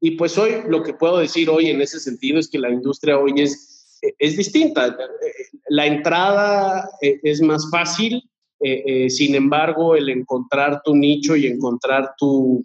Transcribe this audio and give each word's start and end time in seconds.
y 0.00 0.12
pues 0.12 0.36
hoy 0.38 0.62
lo 0.68 0.82
que 0.82 0.94
puedo 0.94 1.18
decir 1.18 1.48
hoy 1.50 1.68
en 1.70 1.80
ese 1.80 2.00
sentido 2.00 2.38
es 2.38 2.48
que 2.48 2.58
la 2.58 2.70
industria 2.70 3.18
hoy 3.18 3.32
es, 3.36 3.98
es 4.18 4.36
distinta. 4.36 4.96
La 5.68 5.86
entrada 5.86 6.88
eh, 7.00 7.18
es 7.22 7.40
más 7.40 7.68
fácil, 7.70 8.22
eh, 8.60 8.82
eh, 8.86 9.10
sin 9.10 9.34
embargo, 9.34 9.96
el 9.96 10.08
encontrar 10.08 10.80
tu 10.84 10.94
nicho 10.94 11.36
y 11.36 11.46
encontrar 11.46 12.14
tu, 12.16 12.64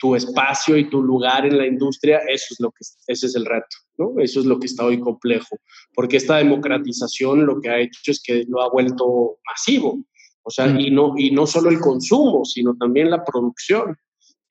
tu 0.00 0.16
espacio 0.16 0.76
y 0.76 0.88
tu 0.88 1.02
lugar 1.02 1.46
en 1.46 1.58
la 1.58 1.66
industria, 1.66 2.18
eso 2.28 2.46
es 2.50 2.60
lo 2.60 2.70
que 2.70 2.78
ese 3.06 3.26
es 3.26 3.34
el 3.36 3.44
reto, 3.44 3.76
¿no? 3.98 4.14
Eso 4.18 4.40
es 4.40 4.46
lo 4.46 4.58
que 4.58 4.66
está 4.66 4.84
hoy 4.84 4.98
complejo, 4.98 5.58
porque 5.94 6.16
esta 6.16 6.38
democratización 6.38 7.46
lo 7.46 7.60
que 7.60 7.68
ha 7.68 7.78
hecho 7.78 8.10
es 8.10 8.20
que 8.22 8.44
lo 8.48 8.62
ha 8.62 8.70
vuelto 8.70 9.38
masivo, 9.46 10.02
o 10.42 10.50
sea, 10.50 10.66
y 10.66 10.90
no 10.90 11.14
y 11.16 11.30
no 11.30 11.46
solo 11.46 11.68
el 11.68 11.78
consumo, 11.78 12.44
sino 12.44 12.74
también 12.76 13.10
la 13.10 13.24
producción. 13.24 13.96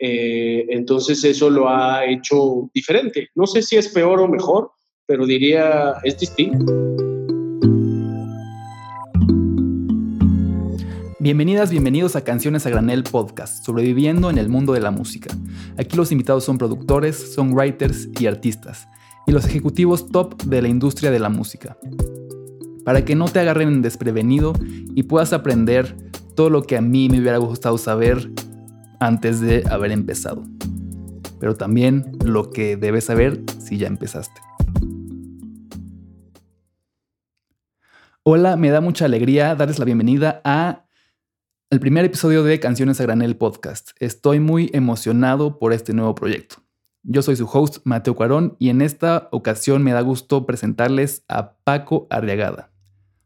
Eh, 0.02 0.66
entonces 0.70 1.24
eso 1.26 1.50
lo 1.50 1.70
ha 1.70 2.06
hecho 2.06 2.70
diferente. 2.74 3.28
No 3.36 3.46
sé 3.46 3.62
si 3.62 3.76
es 3.76 3.90
peor 3.90 4.22
o 4.22 4.28
mejor, 4.30 4.72
pero 5.06 5.26
diría 5.26 5.96
es 6.04 6.18
distinto. 6.18 6.66
Bienvenidas, 11.20 11.70
bienvenidos 11.70 12.16
a 12.16 12.24
Canciones 12.24 12.66
a 12.66 12.70
Granel 12.70 13.04
Podcast, 13.04 13.66
sobreviviendo 13.66 14.30
en 14.30 14.38
el 14.38 14.48
mundo 14.48 14.72
de 14.72 14.80
la 14.80 14.90
música. 14.90 15.36
Aquí 15.78 15.98
los 15.98 16.14
invitados 16.14 16.46
son 16.46 16.58
productores, 16.58 17.34
songwriters 17.34 18.08
y 18.18 18.28
artistas, 18.28 18.88
y 19.28 19.34
los 19.34 19.46
ejecutivos 19.46 20.10
top 20.10 20.42
de 20.44 20.62
la 20.62 20.70
industria 20.70 21.12
de 21.12 21.20
la 21.20 21.28
música. 21.28 21.78
Para 22.86 23.04
que 23.04 23.16
no 23.16 23.26
te 23.26 23.40
agarren 23.40 23.82
desprevenido 23.82 24.54
y 24.96 25.04
puedas 25.04 25.34
aprender 25.34 25.94
todo 26.36 26.50
lo 26.50 26.64
que 26.64 26.78
a 26.78 26.82
mí 26.82 27.10
me 27.10 27.20
hubiera 27.20 27.38
gustado 27.38 27.78
saber 27.78 28.32
antes 29.00 29.40
de 29.40 29.64
haber 29.70 29.92
empezado. 29.92 30.44
Pero 31.40 31.56
también 31.56 32.18
lo 32.24 32.52
que 32.52 32.76
debes 32.78 33.06
saber 33.06 33.42
si 33.60 33.78
ya 33.78 33.88
empezaste. 33.88 34.42
Hola, 38.24 38.58
me 38.58 38.70
da 38.70 38.82
mucha 38.82 39.06
alegría 39.06 39.56
darles 39.56 39.80
la 39.80 39.86
bienvenida 39.86 40.42
a 40.44 40.86
el 41.72 41.80
primer 41.80 42.04
episodio 42.04 42.44
de 42.44 42.60
Canciones 42.60 43.00
a 43.00 43.04
Granel 43.04 43.38
Podcast. 43.38 43.92
Estoy 44.00 44.40
muy 44.40 44.70
emocionado 44.74 45.60
por 45.60 45.72
este 45.72 45.94
nuevo 45.94 46.16
proyecto. 46.16 46.58
Yo 47.04 47.22
soy 47.22 47.38
su 47.38 47.46
host, 47.46 47.78
Mateo 47.86 48.16
Cuarón, 48.16 48.56
y 48.60 48.70
en 48.70 48.82
esta 48.82 49.30
ocasión 49.32 49.84
me 49.84 49.94
da 49.94 50.02
gusto 50.02 50.46
presentarles 50.46 51.24
a 51.28 51.54
Paco 51.64 52.08
Arriagada. 52.10 52.72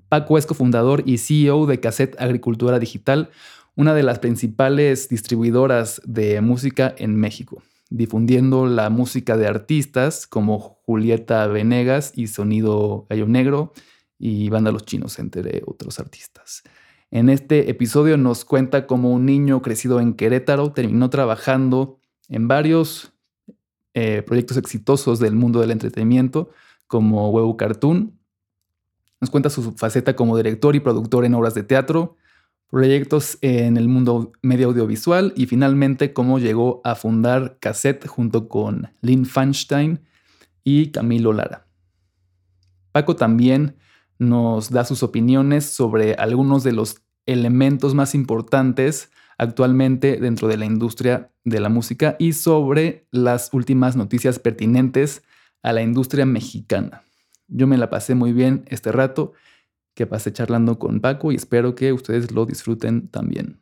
Paco 0.09 0.37
es 0.37 0.45
cofundador 0.45 1.03
y 1.07 1.17
CEO 1.17 1.65
de 1.65 1.79
Cassette 1.79 2.15
Agricultura 2.21 2.77
Digital, 2.77 3.31
una 3.75 3.93
de 3.93 4.03
las 4.03 4.19
principales 4.19 5.09
distribuidoras 5.09 6.01
de 6.05 6.41
música 6.41 6.93
en 6.97 7.15
México, 7.15 7.63
difundiendo 7.89 8.67
la 8.67 8.89
música 8.89 9.37
de 9.37 9.47
artistas 9.47 10.27
como 10.27 10.59
Julieta 10.59 11.47
Venegas 11.47 12.13
y 12.15 12.27
Sonido 12.27 13.07
Gallo 13.09 13.27
Negro 13.27 13.73
y 14.19 14.49
Banda 14.49 14.71
Los 14.71 14.85
Chinos, 14.85 15.17
entre 15.19 15.63
otros 15.65 15.99
artistas. 15.99 16.63
En 17.09 17.29
este 17.29 17.69
episodio 17.69 18.17
nos 18.17 18.45
cuenta 18.45 18.87
cómo 18.87 19.11
un 19.11 19.25
niño 19.25 19.61
crecido 19.61 19.99
en 19.99 20.13
Querétaro 20.13 20.71
terminó 20.71 21.09
trabajando 21.09 21.99
en 22.27 22.47
varios 22.47 23.13
eh, 23.93 24.23
proyectos 24.23 24.57
exitosos 24.57 25.19
del 25.19 25.35
mundo 25.35 25.59
del 25.59 25.71
entretenimiento, 25.71 26.49
como 26.87 27.29
Huevo 27.29 27.57
Cartoon. 27.57 28.19
Nos 29.21 29.29
cuenta 29.29 29.49
su 29.49 29.73
faceta 29.73 30.15
como 30.15 30.35
director 30.37 30.75
y 30.75 30.79
productor 30.79 31.25
en 31.25 31.35
obras 31.35 31.53
de 31.53 31.63
teatro, 31.63 32.17
proyectos 32.69 33.37
en 33.41 33.77
el 33.77 33.87
mundo 33.87 34.31
medio 34.41 34.67
audiovisual 34.67 35.33
y 35.35 35.45
finalmente 35.45 36.13
cómo 36.13 36.39
llegó 36.39 36.81
a 36.83 36.95
fundar 36.95 37.57
Cassette 37.59 38.07
junto 38.07 38.49
con 38.49 38.91
Lynn 39.01 39.25
Fanstein 39.25 40.01
y 40.63 40.91
Camilo 40.91 41.33
Lara. 41.33 41.67
Paco 42.91 43.15
también 43.15 43.77
nos 44.19 44.69
da 44.69 44.85
sus 44.85 45.03
opiniones 45.03 45.65
sobre 45.65 46.13
algunos 46.15 46.63
de 46.63 46.73
los 46.73 47.01
elementos 47.25 47.93
más 47.93 48.15
importantes 48.15 49.11
actualmente 49.37 50.17
dentro 50.17 50.47
de 50.47 50.57
la 50.57 50.65
industria 50.65 51.31
de 51.43 51.59
la 51.59 51.69
música 51.69 52.15
y 52.19 52.33
sobre 52.33 53.07
las 53.11 53.49
últimas 53.53 53.95
noticias 53.95 54.39
pertinentes 54.39 55.23
a 55.61 55.73
la 55.73 55.81
industria 55.81 56.25
mexicana. 56.25 57.03
Yo 57.47 57.67
me 57.67 57.77
la 57.77 57.89
pasé 57.89 58.15
muy 58.15 58.33
bien 58.33 58.63
este 58.67 58.91
rato 58.91 59.33
que 59.95 60.07
pasé 60.07 60.33
charlando 60.33 60.79
con 60.79 60.99
Paco 60.99 61.31
y 61.31 61.35
espero 61.35 61.75
que 61.75 61.93
ustedes 61.93 62.31
lo 62.31 62.45
disfruten 62.45 63.07
también. 63.09 63.59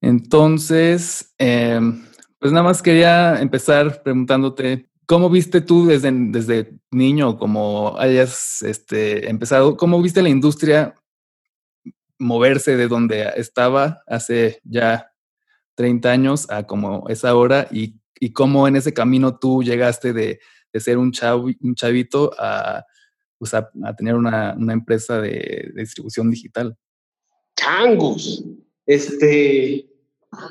Entonces, 0.00 1.34
em, 1.38 2.04
pues 2.38 2.52
nada 2.52 2.64
más 2.64 2.82
quería 2.82 3.40
empezar 3.40 4.02
preguntándote, 4.02 4.90
¿cómo 5.06 5.30
viste 5.30 5.62
tú 5.62 5.86
desde, 5.86 6.10
desde 6.12 6.78
niño, 6.90 7.38
como 7.38 7.96
hayas 7.98 8.60
este, 8.62 9.30
empezado, 9.30 9.76
cómo 9.78 10.02
viste 10.02 10.22
la 10.22 10.28
industria 10.28 10.94
moverse 12.18 12.76
de 12.76 12.88
donde 12.88 13.32
estaba 13.36 14.02
hace 14.06 14.60
ya 14.64 15.10
30 15.74 16.10
años 16.10 16.50
a 16.50 16.64
como 16.66 17.08
es 17.08 17.24
ahora 17.24 17.66
y, 17.70 18.00
y 18.20 18.32
cómo 18.32 18.68
en 18.68 18.76
ese 18.76 18.92
camino 18.94 19.38
tú 19.38 19.62
llegaste 19.62 20.12
de 20.12 20.40
de 20.74 20.80
ser 20.80 20.98
un, 20.98 21.12
un 21.60 21.74
chavito 21.76 22.32
pues, 23.38 23.54
a, 23.54 23.70
a, 23.84 23.96
tener 23.96 24.16
una, 24.16 24.54
una 24.58 24.72
empresa 24.72 25.20
de, 25.20 25.70
distribución 25.76 26.30
digital? 26.30 26.76
Changos. 27.56 28.44
Este, 28.84 29.88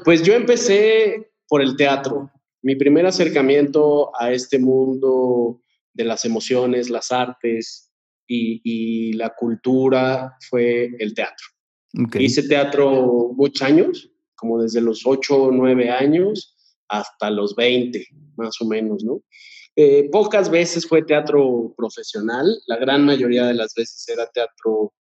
pues 0.06 0.24
yo 0.24 0.34
empecé 0.34 1.34
por 1.48 1.62
el 1.62 1.76
teatro. 1.76 2.32
Mi 2.62 2.78
primer 2.78 3.06
acercamiento 3.06 4.12
a 4.18 4.32
este 4.32 4.58
mundo 4.58 5.60
de 5.94 6.06
las 6.06 6.24
emociones, 6.24 6.90
las 6.90 7.12
artes 7.12 7.92
y, 8.26 8.62
y 8.64 9.14
la 9.14 9.36
cultura 9.36 10.38
fue 10.50 10.90
el 11.00 11.14
teatro. 11.14 11.46
Hice 12.18 12.48
teatro 12.48 13.34
muchos 13.36 13.62
años, 13.62 14.10
como 14.36 14.62
desde 14.62 14.80
los 14.80 15.02
8 15.06 15.36
o 15.36 15.52
9 15.52 15.92
años 15.92 16.56
hasta 16.88 17.30
los 17.30 17.56
20, 17.56 18.08
más 18.38 18.60
o 18.62 18.66
menos, 18.66 19.04
¿no? 19.04 19.22
Eh, 19.76 20.10
pocas 20.12 20.52
veces 20.52 20.88
fue 20.88 21.02
teatro 21.02 21.74
profesional, 21.76 22.46
la 22.68 22.78
gran 22.78 23.06
mayoría 23.06 23.46
de 23.46 23.56
las 23.56 23.74
veces 23.74 24.08
era 24.08 24.28
teatro 24.28 24.94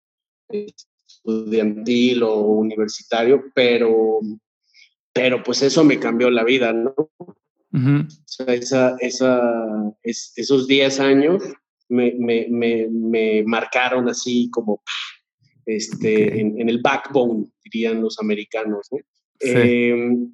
estudiantil 0.49 2.23
o 2.23 2.39
universitario, 2.41 3.45
pero, 3.55 4.21
pero 5.13 5.43
pues 5.43 5.63
eso 5.63 5.85
me 5.85 5.99
cambió 5.99 6.31
la 6.31 6.45
vida, 6.45 6.73
¿no? 6.73 6.95
esa, 8.47 8.97
esa, 9.01 9.41
esos 10.03 10.67
10 10.67 11.01
años 11.01 11.43
me, 11.89 12.15
me, 12.19 12.47
me, 12.51 12.89
me, 12.91 13.43
marcaron 13.45 14.09
así 14.09 14.51
como 14.51 14.83
este, 15.67 16.41
en, 16.41 16.69
el 16.69 16.81
backbone, 16.81 17.47
dirían 17.65 18.03
los 18.03 18.19
americanos, 18.19 18.89
¿no? 18.91 18.99
Em, 19.41 20.31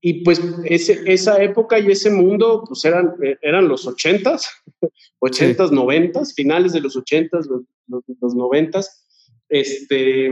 y 0.00 0.24
pues 0.24 0.40
ese, 0.64 1.02
esa 1.06 1.42
época 1.42 1.78
y 1.78 1.90
ese 1.90 2.10
mundo, 2.10 2.64
pues 2.66 2.84
eran, 2.84 3.14
eran 3.42 3.68
los 3.68 3.86
ochentas, 3.86 4.48
ochentas, 5.18 5.72
noventas, 5.72 6.34
finales 6.34 6.72
de 6.72 6.80
los 6.80 6.96
ochentas, 6.96 7.46
los, 7.46 7.62
los, 8.20 8.34
noventas, 8.34 9.06
este, 9.48 10.30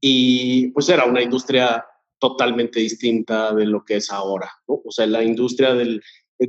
y 0.00 0.68
pues 0.68 0.88
era 0.88 1.04
una 1.04 1.22
industria 1.22 1.84
totalmente 2.18 2.80
distinta 2.80 3.52
de 3.54 3.66
lo 3.66 3.84
que 3.84 3.96
es 3.96 4.10
ahora, 4.10 4.50
¿no? 4.68 4.80
O 4.84 4.90
sea, 4.90 5.06
la 5.06 5.22
industria 5.24 5.74
del, 5.74 6.00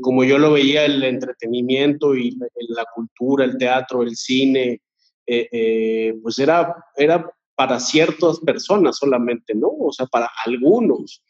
como 0.01 0.23
yo 0.23 0.37
lo 0.37 0.53
veía, 0.53 0.85
el 0.85 1.03
entretenimiento 1.03 2.15
y 2.15 2.37
la, 2.69 2.85
cultura, 2.93 3.45
el 3.45 3.57
teatro, 3.57 4.03
el 4.03 4.15
cine, 4.15 4.81
eh, 5.25 5.47
eh, 5.51 6.13
pues 6.21 6.37
era, 6.39 6.75
era 6.95 7.29
para 7.55 7.79
ciertas 7.79 8.39
personas 8.39 8.97
solamente, 8.97 9.55
¿no? 9.55 9.69
O 9.79 9.91
sea, 9.91 10.05
para 10.05 10.29
algunos. 10.45 11.23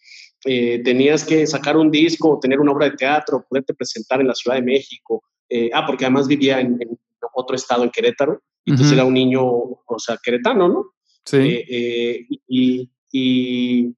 Eh, 0.50 0.82
tenías 0.82 1.26
que 1.26 1.46
sacar 1.46 1.76
un 1.76 1.92
disco, 1.92 2.40
tener 2.42 2.62
una 2.62 2.72
obra 2.72 2.90
de 2.90 2.96
teatro, 2.96 3.46
poderte 3.50 3.74
presentar 3.74 4.22
en 4.22 4.28
la 4.28 4.34
Ciudad 4.34 4.56
de 4.56 4.64
México. 4.64 5.22
Eh, 5.50 5.70
ah, 5.74 5.86
porque 5.86 6.06
además 6.06 6.26
vivía 6.26 6.62
en, 6.62 6.80
otro 7.34 7.56
estado, 7.56 7.84
en 7.84 7.90
Querétaro, 7.90 8.42
y 8.64 8.72
entonces 8.72 8.94
era 8.94 9.04
un 9.04 9.14
niño, 9.14 9.44
o 9.44 10.00
sea, 10.00 10.18
queretano, 10.24 10.70
¿no? 10.70 10.86
Sí. 11.26 11.66
Eh, 11.70 12.26
y, 12.48 12.90
y, 13.12 13.94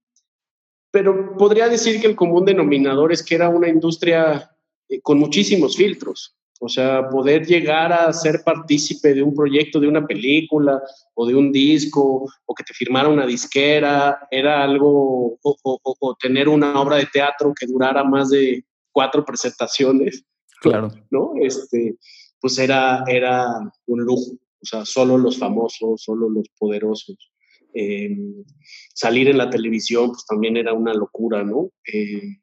pero 0.91 1.38
podría 1.38 1.69
decir 1.69 2.01
que 2.01 2.07
el 2.07 2.15
común 2.15 2.45
denominador 2.45 3.13
es 3.13 3.24
que 3.24 3.35
era 3.35 3.50
una 3.50 3.69
industria 3.69 4.50
con 5.03 5.19
muchísimos 5.19 5.77
filtros. 5.77 6.35
O 6.59 6.67
sea, 6.67 7.07
poder 7.09 7.45
llegar 7.45 7.94
a 7.94 8.11
ser 8.11 8.41
partícipe 8.44 9.13
de 9.13 9.23
un 9.23 9.33
proyecto, 9.33 9.79
de 9.79 9.88
una 9.88 10.06
película 10.06 10.81
o 11.13 11.25
de 11.25 11.35
un 11.35 11.51
disco, 11.51 12.29
o 12.45 12.53
que 12.53 12.63
te 12.63 12.73
firmara 12.73 13.07
una 13.07 13.25
disquera, 13.25 14.27
era 14.29 14.63
algo, 14.63 15.39
o, 15.41 16.17
tener 16.19 16.50
una 16.50 16.79
obra 16.79 16.97
de 16.97 17.07
teatro 17.07 17.53
que 17.57 17.65
durara 17.65 18.03
más 18.03 18.29
de 18.29 18.65
cuatro 18.91 19.23
presentaciones. 19.23 20.25
Claro. 20.61 20.91
¿No? 21.09 21.33
Este, 21.41 21.97
pues 22.41 22.57
era, 22.59 23.03
era 23.07 23.47
un 23.88 24.01
lujo. 24.01 24.33
O 24.62 24.65
sea, 24.65 24.85
solo 24.85 25.17
los 25.17 25.38
famosos, 25.39 26.03
solo 26.03 26.29
los 26.29 26.50
poderosos 26.57 27.17
Em, 27.73 28.44
salir 28.94 29.29
en 29.29 29.38
la 29.38 29.50
televisión, 29.50 30.07
pues 30.09 30.25
también 30.25 30.57
era 30.57 30.73
una 30.73 30.94
locura, 30.94 31.44
¿no? 31.44 31.71
Eh, 31.94 32.39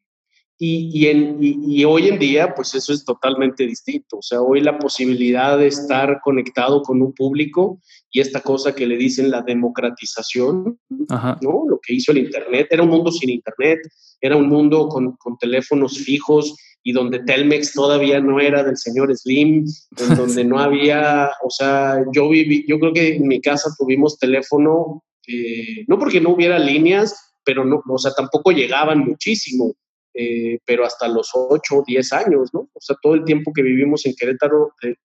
y, 0.59 1.07
en, 1.09 1.37
y, 1.41 1.85
hoy 1.85 2.09
en 2.09 2.19
día, 2.19 2.55
pues 2.55 2.75
eso 2.75 2.93
es 2.93 3.05
totalmente 3.05 3.67
distinto. 3.67 4.19
O 4.19 4.23
sea, 4.23 4.41
hoy 4.41 4.63
la 4.63 4.79
posibilidad 4.79 5.59
de 5.59 5.67
estar 5.67 6.21
conectado 6.23 6.81
con 6.83 7.03
un 7.03 7.13
público 7.13 7.81
y 8.11 8.21
esta 8.21 8.41
cosa 8.41 8.75
que 8.75 8.87
le 8.87 8.97
dicen 8.97 9.31
la 9.31 9.43
democratización, 9.43 10.79
¿no? 10.89 11.65
Lo 11.69 11.79
que 11.83 11.95
hizo 11.95 12.13
el 12.13 12.19
Internet, 12.19 12.69
era 12.71 12.83
un 12.83 12.89
mundo 12.89 13.13
sin 13.13 13.29
Internet, 13.29 13.81
era 14.21 14.37
un 14.37 14.49
mundo 14.49 14.89
con, 14.89 15.13
con 15.17 15.37
teléfonos 15.37 15.99
fijos 15.99 16.55
y 16.83 16.93
donde 16.93 17.19
Telmex 17.19 17.73
todavía 17.73 18.21
no 18.21 18.41
era 18.41 18.63
del 18.63 18.77
señor 18.77 19.15
Slim, 19.15 19.67
en 19.99 20.17
donde 20.17 20.45
no 20.45 20.59
había, 20.59 21.33
o 21.43 21.51
sea, 21.51 22.03
yo 22.15 22.29
viví, 22.29 22.65
yo 22.67 22.79
creo 22.79 22.93
que 22.93 23.17
en 23.17 23.27
mi 23.27 23.41
casa 23.41 23.69
tuvimos 23.77 24.19
teléfono, 24.19 25.03
eh, 25.27 25.85
no 25.89 25.99
porque 25.99 26.21
no 26.21 26.31
hubiera 26.31 26.59
líneas, 26.59 27.35
pero 27.45 27.65
no, 27.65 27.83
o 27.87 27.99
sea, 27.99 28.13
tampoco 28.13 28.53
llegaban 28.53 29.01
muchísimo. 29.01 29.75
Eh, 30.19 30.61
pero 30.65 30.87
hasta 30.87 31.09
los 31.09 31.31
8 31.35 31.77
o 31.77 31.85
10 31.87 32.13
años, 32.15 32.49
¿no? 32.55 32.71
O 32.73 32.81
sea, 32.81 32.97
todo 33.03 33.15
el 33.15 33.25
tiempo 33.25 33.53
que 33.53 33.61
vivimos 33.63 34.07
en 34.07 34.15
Querétaro 34.15 34.73
de, 34.81 34.97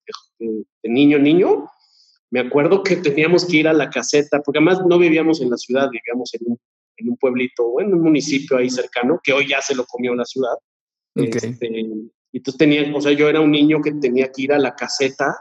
niño 0.84 1.18
niño, 1.18 1.68
me 2.30 2.40
acuerdo 2.40 2.82
que 2.82 2.96
teníamos 2.96 3.44
que 3.44 3.58
ir 3.58 3.68
a 3.68 3.74
la 3.74 3.90
caseta, 3.90 4.40
porque 4.40 4.58
además 4.58 4.80
no 4.86 4.98
vivíamos 4.98 5.42
en 5.42 5.50
la 5.50 5.58
ciudad, 5.58 5.90
vivíamos 5.90 6.32
en 6.32 6.52
un, 6.52 6.58
en 6.96 7.10
un 7.10 7.16
pueblito, 7.18 7.78
en 7.80 7.92
un 7.92 8.00
municipio 8.00 8.56
ahí 8.56 8.70
cercano, 8.70 9.20
que 9.22 9.34
hoy 9.34 9.48
ya 9.48 9.60
se 9.60 9.74
lo 9.74 9.84
comió 9.84 10.14
la 10.14 10.24
ciudad. 10.24 10.54
Este, 11.14 11.68
y 12.32 12.38
entonces 12.38 12.58
tenía, 12.58 12.90
o 12.96 13.00
sea, 13.02 13.12
yo 13.12 13.28
era 13.28 13.40
un 13.40 13.50
niño 13.50 13.82
que 13.82 13.92
tenía 13.92 14.32
que 14.32 14.42
ir 14.42 14.52
a 14.54 14.58
la 14.58 14.74
caseta 14.74 15.36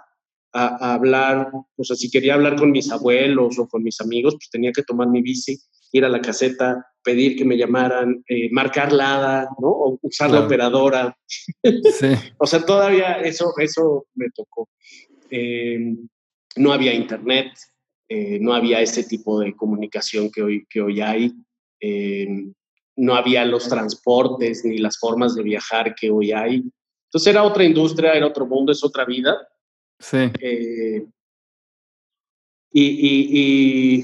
a, 0.51 0.93
hablar, 0.93 1.49
o 1.77 1.83
sea, 1.85 1.95
si 1.95 2.11
quería 2.11 2.33
hablar 2.33 2.57
con 2.57 2.71
mis 2.71 2.91
abuelos 2.91 3.57
o 3.57 3.69
con 3.69 3.83
mis 3.83 4.01
amigos, 4.01 4.33
pues 4.33 4.49
tenía 4.49 4.73
que 4.73 4.83
tomar 4.83 5.07
mi 5.07 5.21
bici, 5.21 5.57
ir 5.91 6.05
a 6.05 6.09
la 6.09 6.21
caseta, 6.21 6.87
pedir 7.03 7.35
que 7.35 7.45
me 7.45 7.57
llamaran, 7.57 8.23
eh, 8.27 8.49
marcar 8.51 8.91
la 8.91 9.47
¿no? 9.59 9.67
O 9.67 9.99
usar 10.01 10.31
la 10.31 10.45
operadora. 10.45 11.17
o 12.37 12.45
sea, 12.45 12.65
todavía 12.65 13.13
eso, 13.21 13.53
eso 13.57 14.05
me 14.15 14.27
tocó. 14.35 14.69
Em, 15.29 16.07
no 16.57 16.73
había 16.73 16.93
internet, 16.93 17.53
eh, 18.09 18.39
no 18.39 18.53
había 18.53 18.81
ese 18.81 19.03
tipo 19.03 19.39
de 19.39 19.55
comunicación 19.55 20.29
que 20.29 20.43
hoy, 20.43 20.65
que 20.69 20.81
hoy 20.81 21.01
hay. 21.01 21.33
Em, 21.79 22.53
no 22.97 23.15
había 23.15 23.45
los 23.45 23.67
transportes 23.67 24.65
ni 24.65 24.77
las 24.77 24.99
formas 24.99 25.33
de 25.35 25.43
viajar 25.43 25.95
que 25.95 26.11
hoy 26.11 26.31
hay. 26.31 26.63
Entonces 27.05 27.27
era 27.27 27.43
otra 27.43 27.63
industria, 27.63 28.13
era 28.13 28.27
otro 28.27 28.45
mundo, 28.45 28.71
es 28.71 28.83
otra 28.83 29.05
vida. 29.05 29.35
Sí. 29.99 30.17
Eh, 30.39 31.05
y, 32.73 32.83
y, 32.83 34.03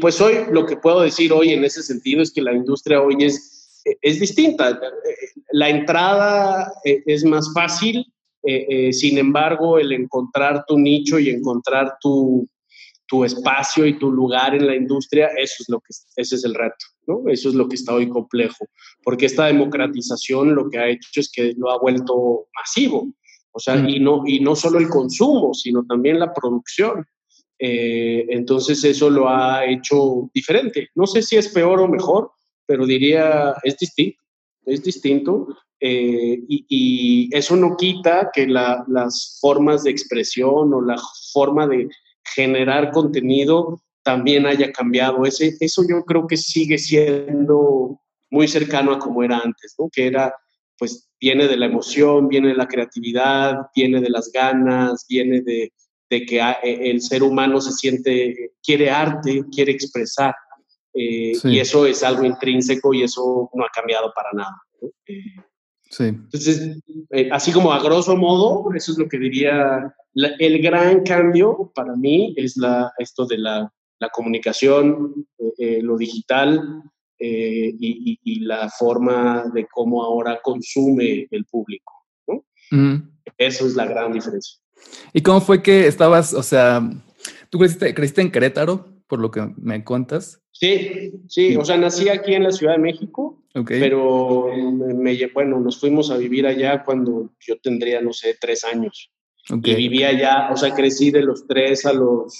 pues 0.00 0.20
hoy 0.20 0.34
lo 0.50 0.64
que 0.64 0.76
puedo 0.76 1.02
decir 1.02 1.32
hoy 1.32 1.52
en 1.52 1.64
ese 1.64 1.82
sentido 1.82 2.22
es 2.22 2.32
que 2.32 2.42
la 2.42 2.54
industria 2.54 3.02
hoy 3.02 3.16
es, 3.20 3.82
es 4.00 4.20
distinta. 4.20 4.80
La 5.52 5.68
entrada 5.68 6.72
eh, 6.84 7.02
es 7.06 7.24
más 7.24 7.52
fácil, 7.52 8.06
eh, 8.42 8.92
sin 8.92 9.18
embargo, 9.18 9.78
el 9.78 9.92
encontrar 9.92 10.64
tu 10.66 10.78
nicho 10.78 11.18
y 11.18 11.30
encontrar 11.30 11.96
tu, 12.00 12.48
tu 13.06 13.24
espacio 13.24 13.86
y 13.86 13.98
tu 13.98 14.10
lugar 14.10 14.54
en 14.54 14.66
la 14.66 14.74
industria, 14.74 15.28
eso 15.36 15.56
es 15.60 15.68
lo 15.68 15.80
que 15.80 15.94
ese 16.16 16.34
es 16.34 16.44
el 16.44 16.54
reto, 16.54 16.84
¿no? 17.06 17.22
Eso 17.28 17.48
es 17.48 17.54
lo 17.54 17.68
que 17.68 17.76
está 17.76 17.94
hoy 17.94 18.08
complejo, 18.08 18.66
porque 19.02 19.26
esta 19.26 19.46
democratización 19.46 20.54
lo 20.54 20.68
que 20.68 20.78
ha 20.78 20.88
hecho 20.88 21.20
es 21.20 21.30
que 21.30 21.54
lo 21.56 21.70
ha 21.70 21.78
vuelto 21.78 22.46
masivo, 22.54 23.12
o 23.52 23.60
sea, 23.60 23.76
y 23.76 24.00
no 24.00 24.22
y 24.26 24.40
no 24.40 24.56
solo 24.56 24.78
el 24.78 24.88
consumo, 24.88 25.54
sino 25.54 25.84
también 25.84 26.18
la 26.18 26.32
producción. 26.32 27.06
Eh, 27.58 28.26
entonces 28.30 28.82
eso 28.84 29.10
lo 29.10 29.28
ha 29.28 29.64
hecho 29.64 30.30
diferente. 30.34 30.88
No 30.94 31.06
sé 31.06 31.22
si 31.22 31.36
es 31.36 31.48
peor 31.48 31.80
o 31.80 31.88
mejor, 31.88 32.30
pero 32.66 32.86
diría 32.86 33.54
es 33.62 33.76
distinto, 33.78 34.22
es 34.66 34.82
distinto. 34.82 35.48
Eh, 35.80 36.40
y, 36.48 36.66
y, 36.68 37.36
eso 37.36 37.56
no 37.56 37.76
quita 37.76 38.30
que 38.32 38.46
la, 38.46 38.84
las 38.88 39.38
formas 39.40 39.84
de 39.84 39.90
expresión 39.90 40.72
o 40.72 40.80
la 40.80 40.96
forma 41.32 41.66
de, 41.66 41.88
generar 42.24 42.90
contenido 42.90 43.80
también 44.02 44.46
haya 44.46 44.72
cambiado. 44.72 45.24
Ese, 45.24 45.56
eso 45.60 45.82
yo 45.88 46.04
creo 46.04 46.26
que 46.26 46.36
sigue 46.36 46.78
siendo 46.78 48.00
muy 48.30 48.48
cercano 48.48 48.92
a 48.92 48.98
como 48.98 49.22
era 49.22 49.38
antes, 49.38 49.74
¿no? 49.78 49.88
Que 49.90 50.06
era, 50.06 50.34
pues, 50.78 51.08
viene 51.20 51.46
de 51.46 51.56
la 51.56 51.66
emoción, 51.66 52.28
viene 52.28 52.48
de 52.48 52.54
la 52.54 52.68
creatividad, 52.68 53.68
viene 53.74 54.00
de 54.00 54.10
las 54.10 54.30
ganas, 54.32 55.06
viene 55.08 55.40
de, 55.40 55.72
de 56.14 56.26
que 56.26 56.38
e, 56.38 56.90
el 56.90 57.00
ser 57.00 57.22
humano 57.22 57.60
se 57.60 57.72
siente, 57.72 58.52
quiere 58.62 58.90
arte, 58.90 59.44
quiere 59.52 59.72
expresar. 59.72 60.34
Eh, 60.94 61.32
y 61.42 61.58
eso 61.58 61.86
es 61.86 62.02
algo 62.02 62.24
intrínseco 62.24 62.94
y 62.94 63.02
eso 63.02 63.50
no 63.52 63.64
ha 63.64 63.68
cambiado 63.74 64.12
para 64.14 64.30
nada. 64.32 64.62
Eh, 65.06 65.36
sí. 65.90 66.04
Entonces, 66.04 66.78
eh, 67.10 67.28
así 67.32 67.52
como 67.52 67.72
a 67.72 67.82
grosso 67.82 68.16
modo, 68.16 68.72
eso 68.74 68.92
es 68.92 68.98
lo 68.98 69.08
que 69.08 69.18
diría 69.18 69.92
el 70.14 70.62
gran 70.62 71.02
cambio 71.02 71.72
para 71.74 71.96
mí 71.96 72.34
es 72.36 72.56
la, 72.56 72.92
esto 72.98 73.26
de 73.26 73.38
la, 73.38 73.72
la 73.98 74.08
comunicación, 74.10 75.26
eh, 75.38 75.52
eh, 75.58 75.82
lo 75.82 75.96
digital 75.96 76.82
eh, 77.18 77.74
y, 77.78 78.18
y, 78.22 78.40
la 78.40 78.68
forma 78.68 79.44
de 79.52 79.66
cómo 79.66 80.02
ahora 80.04 80.40
consume 80.42 81.26
el 81.30 81.44
público. 81.46 81.92
¿no? 82.26 82.44
Eso 83.38 83.66
es 83.66 83.74
la 83.74 83.86
gran 83.86 84.12
diferencia. 84.12 84.60
¿Y 85.12 85.22
cómo 85.22 85.40
fue 85.40 85.62
que 85.62 85.86
estabas, 85.86 86.34
o 86.34 86.42
sea, 86.42 86.82
tú 87.50 87.58
creciste, 87.58 87.94
creciste 87.94 88.20
en 88.20 88.32
Querétaro, 88.32 88.88
por 89.06 89.20
lo 89.20 89.30
que 89.30 89.52
me 89.56 89.84
contas? 89.84 90.40
Sí, 90.50 91.12
sí, 91.28 91.56
o 91.56 91.64
sea, 91.64 91.76
nací 91.76 92.08
aquí 92.08 92.34
en 92.34 92.44
la 92.44 92.52
Ciudad 92.52 92.74
de 92.74 92.78
México, 92.78 93.42
pero 93.66 94.48
me, 94.54 95.16
bueno, 95.32 95.60
nos 95.60 95.80
fuimos 95.80 96.10
a 96.10 96.16
vivir 96.16 96.46
allá 96.46 96.84
cuando 96.84 97.32
yo 97.40 97.58
tendría, 97.58 98.00
no 98.00 98.12
sé, 98.12 98.36
tres 98.40 98.64
años. 98.64 99.10
Y 99.48 99.74
vivía 99.74 100.12
ya, 100.12 100.48
o 100.52 100.56
sea, 100.56 100.74
crecí 100.74 101.10
de 101.10 101.22
los 101.22 101.46
3 101.46 101.86
a 101.86 101.92
los, 101.92 102.38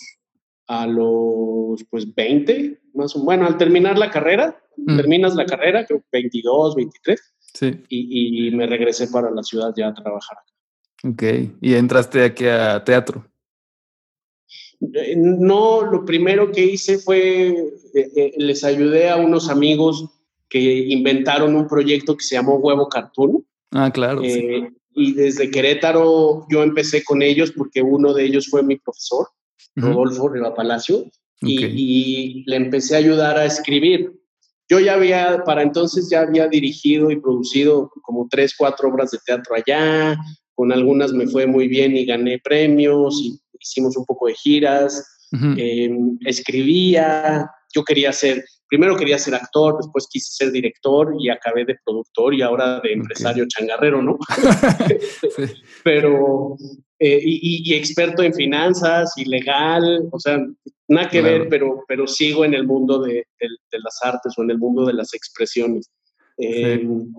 a 0.69 0.87
los, 0.87 1.85
pues, 1.91 2.15
20, 2.15 2.81
más 2.95 3.15
o 3.15 3.19
menos. 3.19 3.25
Bueno, 3.25 3.47
al 3.47 3.59
terminar 3.59 3.99
la 3.99 4.11
carrera, 4.11 4.59
mm. 4.77 4.97
terminas 4.97 5.35
la 5.35 5.45
carrera, 5.45 5.85
creo 5.85 6.03
22, 6.11 6.77
23. 6.77 7.35
Sí. 7.39 7.83
Y, 7.89 8.49
y, 8.49 8.51
me 8.53 8.67
regresé 8.67 9.09
para 9.09 9.31
la 9.31 9.43
ciudad 9.43 9.73
ya 9.77 9.89
a 9.89 9.95
trabajar. 9.95 10.39
Ok, 11.05 11.23
¿y 11.61 11.75
entraste 11.75 12.25
aquí 12.25 12.47
a 12.47 12.83
teatro? 12.83 13.27
Eh, 14.81 15.15
no, 15.17 15.83
lo 15.83 16.05
primero 16.05 16.51
que 16.51 16.65
hice 16.65 16.99
fue, 16.99 17.49
eh, 17.49 18.11
eh, 18.17 18.33
les 18.37 18.65
ayudé 18.65 19.11
a 19.11 19.17
unos 19.17 19.49
amigos 19.49 20.07
que 20.49 20.61
inventaron 20.61 21.55
un 21.55 21.69
proyecto 21.69 22.17
que 22.17 22.25
se 22.25 22.37
llamó 22.37 22.57
Huevo 22.57 22.89
Cartoon. 22.89 23.45
Ah, 23.71 23.91
claro. 23.93 24.23
sí 24.23 24.69
y 24.95 25.13
desde 25.13 25.51
Querétaro 25.51 26.47
yo 26.49 26.63
empecé 26.63 27.03
con 27.03 27.21
ellos 27.23 27.53
porque 27.53 27.83
uno 27.83 28.15
de 28.15 28.25
ellos 28.25 28.49
fue 28.49 28.63
mi 28.63 28.77
profesor, 28.77 29.29
Rodolfo 29.75 30.29
Riva 30.29 30.55
Palacio, 30.55 31.05
y, 31.41 32.45
le 32.47 32.57
empecé 32.57 32.95
a 32.95 32.99
ayudar 32.99 33.37
a 33.37 33.45
escribir. 33.45 34.19
Yo 34.69 34.79
ya 34.81 34.95
había, 34.95 35.43
para 35.45 35.63
entonces 35.63 36.09
ya 36.09 36.21
había 36.21 36.49
dirigido 36.49 37.11
y 37.11 37.21
producido 37.21 37.91
como 38.03 38.29
tres, 38.31 38.55
cuatro 38.57 38.89
obras 38.89 39.11
de 39.11 39.19
teatro 39.27 39.55
allá, 39.55 40.17
con 40.55 40.73
algunas 40.73 41.13
me 41.13 41.27
fue 41.27 41.47
muy 41.47 41.69
bien 41.69 41.97
y 41.97 42.05
gané 42.05 42.39
premios, 42.43 43.21
y 43.21 43.39
hicimos 43.59 43.97
un 43.97 44.05
poco 44.05 44.27
de 44.27 44.35
giras, 44.35 45.05
em, 45.57 46.17
escribía, 46.25 47.51
yo 47.75 47.83
quería 47.83 48.13
ser 48.13 48.45
primero 48.75 48.97
quería 48.97 49.19
ser 49.21 49.37
actor, 49.37 49.77
después 49.77 50.09
quise 50.11 50.33
ser 50.33 50.51
director 50.51 51.15
y 51.21 51.29
acabé 51.29 51.65
de 51.65 51.77
productor 51.85 52.35
y 52.35 52.43
ahora 52.43 52.81
de 52.81 52.93
empresario 52.93 53.47
changarrero, 53.47 54.03
¿no? 54.03 54.19
Pero, 55.85 56.57
eh, 56.99 57.21
y, 57.25 57.73
experto 57.75 58.25
en 58.25 58.35
finanzas 58.35 59.13
y 59.17 59.27
legal, 59.27 60.09
o 60.11 60.19
sea, 60.19 60.45
nada 60.89 61.09
que 61.09 61.23
ver, 61.23 61.49
pero, 61.49 61.85
pero 61.87 62.07
sigo 62.07 62.45
en 62.45 62.55
el 62.55 62.67
mundo 62.67 63.01
de, 63.01 63.27
las 63.73 64.01
artes 64.03 64.35
o 64.37 64.43
en 64.43 64.51
el 64.51 64.59
mundo 64.59 64.85
de 64.87 64.95
las 64.95 65.15
expresiones. 65.15 65.91
Em, 66.37 67.13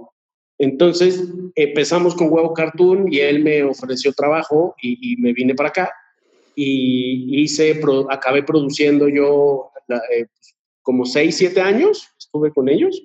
entonces 0.58 1.28
empezamos 1.56 2.16
con 2.16 2.32
Huevo 2.32 2.54
Cartoon 2.54 3.12
y 3.12 3.20
él 3.20 3.44
me 3.44 3.64
ofreció 3.64 4.14
trabajo 4.14 4.76
y, 4.82 5.18
me 5.18 5.34
vine 5.34 5.56
para 5.56 5.70
acá 5.70 5.92
y 6.56 7.42
hice, 7.42 7.82
acabé 8.10 8.44
produciendo 8.44 9.10
yo 9.10 9.70
eh, 9.90 10.26
como 10.82 11.06
6, 11.06 11.36
7 11.36 11.62
años, 11.62 12.08
estuve 12.18 12.52
con 12.54 12.70
ellos. 12.70 13.04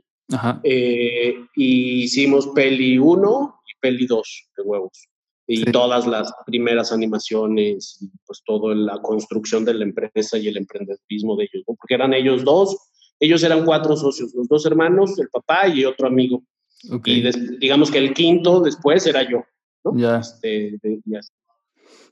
Eh, 0.62 1.35
y 1.57 2.02
hicimos 2.02 2.49
peli 2.54 2.99
1 2.99 3.62
y 3.66 3.80
peli 3.80 4.07
2 4.07 4.50
de 4.57 4.62
huevos. 4.62 5.09
Y 5.49 5.64
todas 5.64 6.07
las 6.07 6.33
primeras 6.47 6.92
animaciones, 6.92 7.99
pues 8.25 8.40
toda 8.45 8.73
la 8.73 9.02
construcción 9.02 9.64
de 9.64 9.75
la 9.75 9.83
empresa 9.83 10.38
y 10.38 10.47
el 10.47 10.57
emprendedurismo 10.57 11.35
de 11.35 11.49
ellos, 11.52 11.64
porque 11.66 11.95
eran 11.95 12.14
ellos 12.14 12.45
dos, 12.45 12.76
ellos 13.19 13.42
eran 13.42 13.64
cuatro 13.64 13.97
socios, 13.97 14.33
los 14.33 14.47
dos 14.47 14.64
hermanos, 14.64 15.19
el 15.19 15.28
papá 15.28 15.66
y 15.66 15.85
otro 15.85 16.07
amigo. 16.07 16.45
Y 16.82 17.58
digamos 17.58 17.90
que 17.90 17.99
el 17.99 18.14
quinto 18.14 18.60
después 18.60 19.06
era 19.06 19.28
yo. 19.28 19.44
Ya. 19.94 20.18
Este, 20.18 20.78
de, 20.82 21.00
ya. 21.04 21.20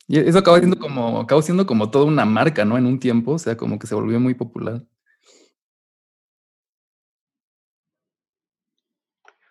Y 0.06 0.18
eso 0.18 0.38
acaba 0.38 0.58
siendo 0.58 0.78
como, 0.78 1.20
acabó 1.20 1.42
siendo 1.42 1.66
como 1.66 1.90
toda 1.90 2.06
una 2.06 2.24
marca, 2.24 2.64
¿no? 2.64 2.78
En 2.78 2.86
un 2.86 2.98
tiempo, 2.98 3.32
o 3.32 3.38
sea, 3.38 3.56
como 3.56 3.78
que 3.78 3.86
se 3.86 3.94
volvió 3.94 4.18
muy 4.18 4.34
popular. 4.34 4.82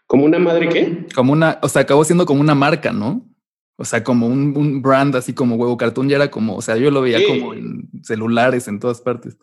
¿Como 0.08 0.26
una 0.26 0.40
madre 0.40 0.70
qué? 0.70 1.06
Como 1.14 1.34
una, 1.34 1.60
o 1.62 1.68
sea, 1.68 1.84
acabó 1.84 2.04
siendo 2.04 2.26
como 2.26 2.42
una 2.42 2.56
marca, 2.56 2.92
¿no? 2.92 3.28
O 3.76 3.86
sea, 3.86 4.04
como 4.04 4.26
un, 4.26 4.58
un 4.58 4.82
brand 4.82 5.16
así 5.16 5.34
como 5.34 5.56
huevo 5.56 5.78
cartón, 5.78 6.10
ya 6.10 6.16
era 6.16 6.32
como, 6.32 6.56
o 6.56 6.62
sea, 6.62 6.78
yo 6.78 6.90
lo 6.90 7.02
veía 7.02 7.20
como 7.28 7.54
en 7.54 7.90
celulares, 8.04 8.68
en 8.68 8.80
todas 8.80 9.02
partes. 9.02 9.38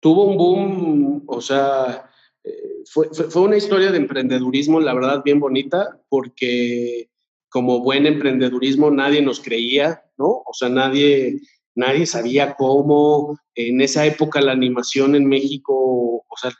Tuvo 0.00 0.24
un 0.24 0.36
boom, 0.36 1.24
o 1.26 1.40
sea, 1.40 2.09
eh, 2.44 2.84
fue, 2.90 3.08
fue, 3.12 3.42
una 3.42 3.56
historia 3.56 3.90
de 3.90 3.98
emprendedurismo, 3.98 4.80
la 4.80 4.94
verdad, 4.94 5.22
bien 5.24 5.40
bonita, 5.40 6.00
porque 6.08 7.10
como 7.48 7.80
buen 7.80 8.06
emprendedurismo 8.06 8.90
nadie 8.90 9.20
nos 9.22 9.40
creía, 9.40 10.02
¿no? 10.16 10.42
O 10.46 10.52
sea, 10.52 10.68
nadie, 10.68 11.40
nadie 11.74 12.06
sabía 12.06 12.54
cómo. 12.54 13.38
En 13.54 13.80
esa 13.80 14.06
época 14.06 14.40
la 14.40 14.52
animación 14.52 15.14
en 15.14 15.26
México, 15.26 15.74
o 15.74 16.36
sea, 16.40 16.52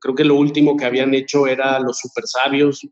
creo 0.00 0.14
que 0.14 0.24
lo 0.24 0.36
último 0.36 0.76
que 0.76 0.84
habían 0.84 1.14
hecho 1.14 1.46
era 1.46 1.80
Los 1.80 1.98
Super 1.98 2.24
Sabios 2.26 2.86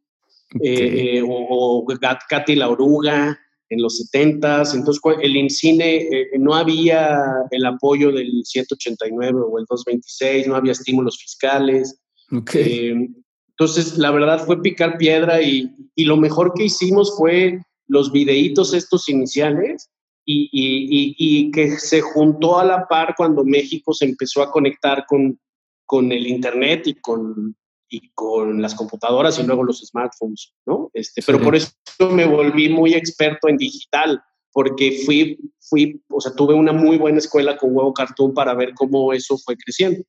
eh, 0.60 1.22
o, 1.22 1.84
o 1.84 1.86
Katy 2.28 2.56
la 2.56 2.68
Oruga 2.68 3.38
en 3.70 3.80
los 3.80 3.98
70 3.98 4.64
Entonces, 4.74 5.00
el 5.22 5.36
INCINE 5.36 5.96
eh, 5.96 6.30
no 6.38 6.54
había 6.54 7.22
el 7.50 7.64
apoyo 7.64 8.10
del 8.10 8.42
189 8.44 9.40
o 9.40 9.58
el 9.58 9.64
226, 9.66 10.48
no 10.48 10.56
había 10.56 10.72
estímulos 10.72 11.18
fiscales. 11.18 12.00
Eh, 12.54 13.08
entonces, 13.50 13.98
la 13.98 14.10
verdad 14.10 14.44
fue 14.44 14.62
picar 14.62 14.96
piedra 14.96 15.42
y, 15.42 15.70
y, 15.94 16.04
lo 16.04 16.16
mejor 16.16 16.54
que 16.54 16.64
hicimos 16.64 17.14
fue 17.16 17.60
los 17.88 18.12
videitos 18.12 18.72
estos 18.72 19.08
iniciales 19.08 19.90
y, 20.24 20.48
y, 20.52 21.14
y, 21.18 21.50
que 21.50 21.78
se 21.78 22.00
juntó 22.00 22.58
a 22.58 22.64
la 22.64 22.86
par 22.86 23.14
cuando 23.16 23.44
México 23.44 23.92
se 23.92 24.04
empezó 24.04 24.42
a 24.42 24.50
conectar 24.50 25.04
con, 25.06 25.38
con 25.84 26.12
el 26.12 26.26
Internet 26.26 26.86
y 26.86 26.94
con, 26.94 27.56
y 27.88 28.10
con 28.14 28.62
las 28.62 28.74
computadoras 28.74 29.38
y 29.38 29.42
luego 29.42 29.64
los 29.64 29.80
smartphones, 29.80 30.54
¿no? 30.64 30.90
Este, 30.94 31.20
pero 31.26 31.40
por 31.42 31.56
eso 31.56 31.70
me 32.12 32.24
volví 32.24 32.68
muy 32.68 32.94
experto 32.94 33.48
en 33.48 33.56
digital, 33.56 34.22
porque 34.52 35.02
fui, 35.04 35.38
fui, 35.60 36.00
o 36.08 36.20
sea, 36.20 36.32
tuve 36.32 36.54
una 36.54 36.72
muy 36.72 36.96
buena 36.96 37.18
escuela 37.18 37.56
con 37.56 37.74
Huevo 37.74 37.92
Cartoon 37.92 38.32
para 38.32 38.54
ver 38.54 38.72
cómo 38.74 39.12
eso 39.12 39.36
fue 39.38 39.56
creciendo. 39.56 40.02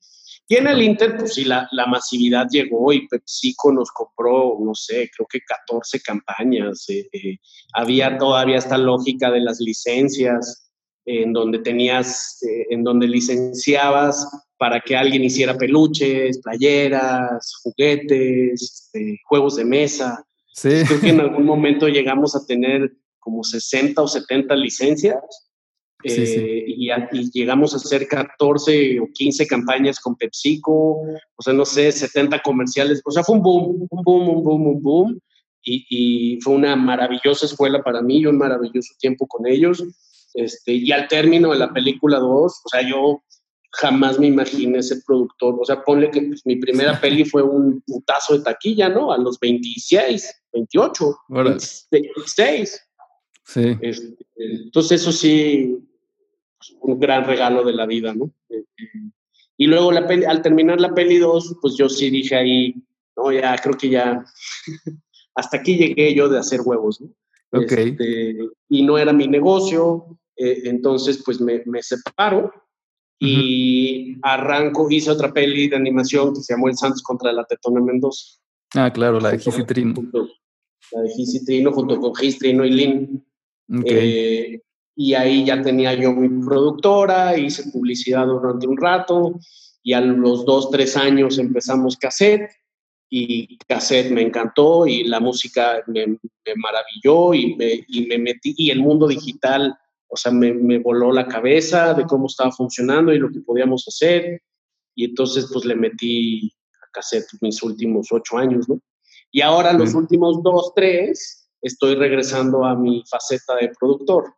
Y 0.51 0.57
en 0.57 0.67
el 0.67 0.81
Inter, 0.81 1.15
pues 1.17 1.35
sí, 1.35 1.45
la, 1.45 1.65
la 1.71 1.85
masividad 1.85 2.45
llegó 2.51 2.91
y 2.91 3.07
PepsiCo 3.07 3.71
nos 3.71 3.89
compró, 3.89 4.57
no 4.59 4.75
sé, 4.75 5.09
creo 5.15 5.25
que 5.25 5.39
14 5.39 6.01
campañas. 6.01 6.89
Eh, 6.89 7.07
eh, 7.13 7.37
había 7.73 8.17
todavía 8.17 8.57
esta 8.57 8.77
lógica 8.77 9.31
de 9.31 9.39
las 9.39 9.61
licencias, 9.61 10.69
en 11.05 11.31
donde 11.31 11.59
tenías, 11.59 12.43
eh, 12.43 12.65
en 12.69 12.83
donde 12.83 13.07
licenciabas 13.07 14.27
para 14.57 14.81
que 14.81 14.97
alguien 14.97 15.23
hiciera 15.23 15.55
peluches, 15.57 16.41
playeras, 16.41 17.55
juguetes, 17.63 18.61
este, 18.61 19.21
juegos 19.29 19.55
de 19.55 19.63
mesa. 19.63 20.21
Sí. 20.53 20.83
Creo 20.85 20.99
que 20.99 21.09
en 21.11 21.21
algún 21.21 21.45
momento 21.45 21.87
llegamos 21.87 22.35
a 22.35 22.45
tener 22.45 22.91
como 23.19 23.41
60 23.45 24.01
o 24.01 24.05
70 24.05 24.53
licencias 24.57 25.15
eh, 26.03 26.63
y, 26.67 26.89
llegamos 27.31 27.73
a 27.73 27.77
hacer 27.77 28.07
14 28.07 28.99
o 28.99 29.07
15 29.13 29.47
campañas 29.47 29.99
con 29.99 30.15
PepsiCo, 30.15 31.01
o 31.01 31.41
sea, 31.43 31.53
no 31.53 31.65
sé, 31.65 31.91
70 31.91 32.41
comerciales. 32.41 33.01
O 33.05 33.11
sea, 33.11 33.23
fue 33.23 33.35
un 33.35 33.41
boom, 33.41 33.87
un 33.89 34.03
boom, 34.03 34.29
un 34.29 34.43
boom, 34.43 34.67
un 34.67 34.81
boom. 34.81 35.19
Y, 35.63 35.85
y 35.89 36.41
fue 36.41 36.55
una 36.55 36.75
maravillosa 36.75 37.45
escuela 37.45 37.83
para 37.83 38.01
mí, 38.01 38.25
un 38.25 38.37
maravilloso 38.37 38.95
tiempo 38.99 39.27
con 39.27 39.45
ellos. 39.45 39.83
Este, 40.33 40.73
y 40.73 40.91
al 40.91 41.07
término 41.07 41.51
de 41.51 41.59
la 41.59 41.73
película 41.73 42.19
2, 42.19 42.25
o 42.65 42.69
sea, 42.69 42.87
yo 42.87 43.21
jamás 43.73 44.19
me 44.19 44.27
imaginé 44.27 44.81
ser 44.83 44.99
productor. 45.05 45.57
O 45.59 45.65
sea, 45.65 45.83
ponle 45.83 46.11
que 46.11 46.21
pues, 46.21 46.45
mi 46.45 46.57
primera 46.57 46.99
peli 47.01 47.25
fue 47.25 47.43
un 47.43 47.81
putazo 47.81 48.37
de 48.37 48.43
taquilla, 48.43 48.89
¿no? 48.89 49.11
A 49.11 49.17
los 49.17 49.39
26, 49.39 50.43
28, 50.53 51.17
26. 51.91 52.87
Sí. 53.45 53.77
Este, 53.81 54.17
entonces, 54.35 55.01
eso 55.01 55.11
sí, 55.11 55.77
pues, 56.61 56.77
un 56.81 56.99
gran 56.99 57.25
regalo 57.25 57.63
de 57.63 57.73
la 57.73 57.85
vida, 57.85 58.13
¿no? 58.13 58.31
Eh, 58.49 58.63
eh, 58.77 59.09
y 59.57 59.67
luego 59.67 59.91
la 59.91 60.07
peli, 60.07 60.25
al 60.25 60.41
terminar 60.41 60.79
la 60.79 60.93
peli 60.93 61.17
2, 61.17 61.57
pues 61.61 61.75
yo 61.75 61.89
sí 61.89 62.09
dije 62.09 62.35
ahí, 62.35 62.75
no, 63.15 63.31
ya 63.31 63.55
creo 63.57 63.75
que 63.75 63.89
ya, 63.89 64.23
hasta 65.35 65.57
aquí 65.57 65.77
llegué 65.77 66.13
yo 66.13 66.29
de 66.29 66.39
hacer 66.39 66.61
huevos, 66.63 67.01
¿no? 67.01 67.07
Ok. 67.53 67.71
Este, 67.71 68.37
y 68.69 68.83
no 68.83 68.97
era 68.97 69.11
mi 69.11 69.27
negocio, 69.27 70.19
eh, 70.37 70.61
entonces 70.65 71.21
pues 71.25 71.41
me, 71.41 71.63
me 71.65 71.83
separo 71.83 72.51
y 73.19 74.17
arranco, 74.23 74.89
hice 74.89 75.11
otra 75.11 75.31
peli 75.31 75.67
de 75.67 75.75
animación 75.75 76.33
que 76.33 76.41
se 76.41 76.53
llamó 76.53 76.69
El 76.69 76.75
Santos 76.75 77.03
contra 77.03 77.31
la 77.31 77.43
Tetona 77.43 77.79
Mendoza. 77.79 78.39
Ah, 78.73 78.91
claro, 78.91 79.19
la 79.19 79.31
de 79.31 79.37
Gisitrino. 79.37 79.93
La 80.91 81.01
de 81.01 81.09
Gisitrino 81.09 81.71
junto 81.71 81.99
con 81.99 82.15
Gistrino 82.15 82.65
y 82.65 82.71
Lin. 82.71 83.25
Eh, 83.85 84.59
y 85.01 85.13
ahí 85.13 85.45
ya 85.45 85.61
tenía 85.61 85.93
yo 85.93 86.13
mi 86.13 86.29
productora, 86.45 87.37
hice 87.37 87.69
publicidad 87.71 88.27
durante 88.27 88.67
un 88.67 88.77
rato 88.77 89.39
y 89.83 89.93
a 89.93 90.01
los 90.01 90.45
dos, 90.45 90.69
tres 90.69 90.95
años 90.95 91.39
empezamos 91.39 91.97
cassette 91.97 92.51
y 93.09 93.57
cassette 93.67 94.11
me 94.11 94.21
encantó 94.21 94.85
y 94.85 95.03
la 95.03 95.19
música 95.19 95.83
me, 95.87 96.07
me 96.07 96.55
maravilló 96.55 97.33
y 97.33 97.55
me, 97.55 97.83
y 97.87 98.05
me 98.05 98.17
metí 98.17 98.53
y 98.57 98.69
el 98.69 98.79
mundo 98.79 99.07
digital 99.07 99.75
o 100.13 100.17
sea, 100.17 100.31
me, 100.31 100.77
voló 100.79 101.13
la 101.13 101.25
cabeza 101.25 101.93
de 101.93 102.05
cómo 102.05 102.27
estaba 102.27 102.51
funcionando 102.51 103.13
y 103.13 103.17
lo 103.17 103.31
que 103.31 103.39
podíamos 103.39 103.87
hacer. 103.87 104.41
Y 104.93 105.05
entonces, 105.05 105.49
pues 105.51 105.63
le 105.63 105.73
metí 105.73 106.51
a 106.83 106.91
cassette 106.91 107.27
mis 107.39 107.63
últimos 107.63 108.09
ocho 108.11 108.37
años, 108.37 108.67
¿no? 108.67 108.77
Y 109.31 109.39
ahora, 109.39 109.71
los 109.71 109.93
últimos 109.93 110.43
dos, 110.43 110.73
tres, 110.75 111.49
estoy 111.61 111.95
regresando 111.95 112.65
a 112.65 112.75
mi 112.75 113.03
faceta 113.09 113.55
de 113.55 113.71
productor. 113.79 114.33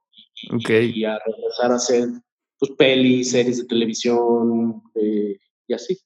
Y, 0.49 1.03
a 1.05 1.19
regresar 1.25 1.71
a 1.71 1.75
hacer, 1.75 2.09
pues, 2.59 2.71
pelis, 2.77 3.31
series 3.31 3.57
de 3.57 3.65
televisión 3.65 4.83
eh, 4.95 5.37
y 5.67 5.73
así. 5.73 5.97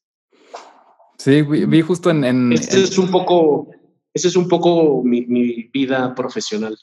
Sí, 1.17 1.41
vi, 1.41 1.81
justo 1.81 2.09
en... 2.11 2.53
este 2.53 2.83
es 2.83 2.97
un 2.97 3.09
poco 3.09 3.69
ese 4.17 4.29
es 4.29 4.35
un 4.35 4.47
poco 4.47 5.03
mi, 5.03 5.69
vida 5.71 6.15
profesional. 6.15 6.75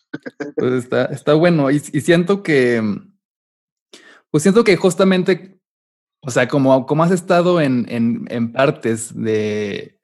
Pues 0.56 0.84
está, 0.84 1.06
está 1.06 1.34
bueno. 1.34 1.68
Y, 1.68 1.80
siento 1.80 2.44
que, 2.44 2.80
pues 4.30 4.44
siento 4.44 4.62
que 4.62 4.76
justamente, 4.76 5.58
o 6.20 6.30
sea, 6.30 6.46
como, 6.46 6.86
como 6.86 7.02
has 7.02 7.10
estado 7.10 7.60
en, 7.60 7.86
en, 7.88 8.52
partes 8.52 9.12
de, 9.20 9.98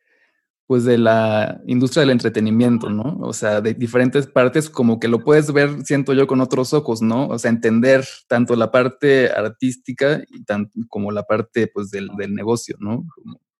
pues 0.71 0.85
de 0.85 0.99
la 0.99 1.61
industria 1.67 2.03
del 2.03 2.11
entretenimiento, 2.11 2.91
¿no? 2.91 3.19
O 3.23 3.33
sea, 3.33 3.61
de 3.61 3.75
diferentes 3.75 4.29
partes, 4.29 4.71
como 4.71 5.01
que 5.01 5.09
lo 5.09 5.25
puedes 5.25 5.53
ver, 5.53 5.85
siento 5.85 6.13
yo, 6.13 6.29
con 6.29 6.41
otros 6.41 6.73
ojos, 6.75 7.03
¿no? 7.03 7.27
O 7.27 7.41
sea, 7.41 7.51
entender 7.51 8.05
tanto 8.29 8.55
la 8.55 8.71
parte 8.71 9.31
artística 9.31 10.23
y 10.29 10.45
tanto 10.45 10.71
como 10.89 11.11
la 11.11 11.25
parte, 11.25 11.67
pues, 11.67 11.91
del, 11.91 12.09
del 12.17 12.37
negocio, 12.37 12.77
¿no? 12.79 13.05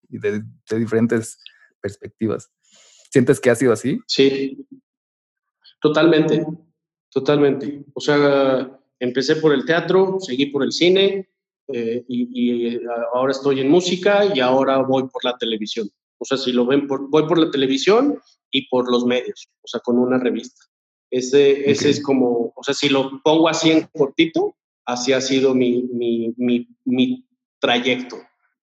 Y 0.07 0.19
de, 0.19 0.41
diferentes 0.79 1.37
perspectivas. 1.81 2.49
¿Sientes 3.11 3.41
que 3.41 3.49
ha 3.49 3.55
sido 3.55 3.73
así? 3.73 3.99
Sí, 4.07 4.65
totalmente, 5.81 6.45
totalmente. 7.09 7.83
O 7.93 7.99
sea, 7.99 8.71
empecé 9.01 9.35
por 9.35 9.53
el 9.53 9.65
teatro, 9.65 10.15
seguí 10.21 10.45
por 10.45 10.63
el 10.63 10.71
cine 10.71 11.29
eh, 11.73 12.05
y, 12.07 12.79
ahora 13.13 13.31
estoy 13.31 13.59
en 13.59 13.69
música 13.69 14.33
y 14.33 14.39
ahora 14.39 14.77
voy 14.77 15.09
por 15.09 15.25
la 15.25 15.35
televisión. 15.37 15.89
O 16.21 16.25
sea, 16.25 16.37
si 16.37 16.51
lo 16.51 16.67
ven, 16.67 16.87
voy 16.87 17.27
por 17.27 17.39
la 17.39 17.49
televisión 17.49 18.19
y 18.51 18.67
por 18.67 18.91
los 18.91 19.07
medios, 19.07 19.49
o 19.63 19.67
sea, 19.67 19.81
con 19.81 19.97
una 19.97 20.19
revista. 20.19 20.61
Ese, 21.09 21.69
ese 21.69 21.89
es 21.89 22.01
como, 22.01 22.53
o 22.55 22.63
sea, 22.63 22.75
si 22.75 22.89
lo 22.89 23.21
pongo 23.23 23.49
así 23.49 23.71
en 23.71 23.87
cortito, 23.91 24.55
así 24.85 25.13
ha 25.13 25.19
sido 25.19 25.55
mi, 25.55 25.89
mi, 25.91 26.31
mi, 26.37 26.67
mi 26.85 27.25
trayecto. 27.59 28.17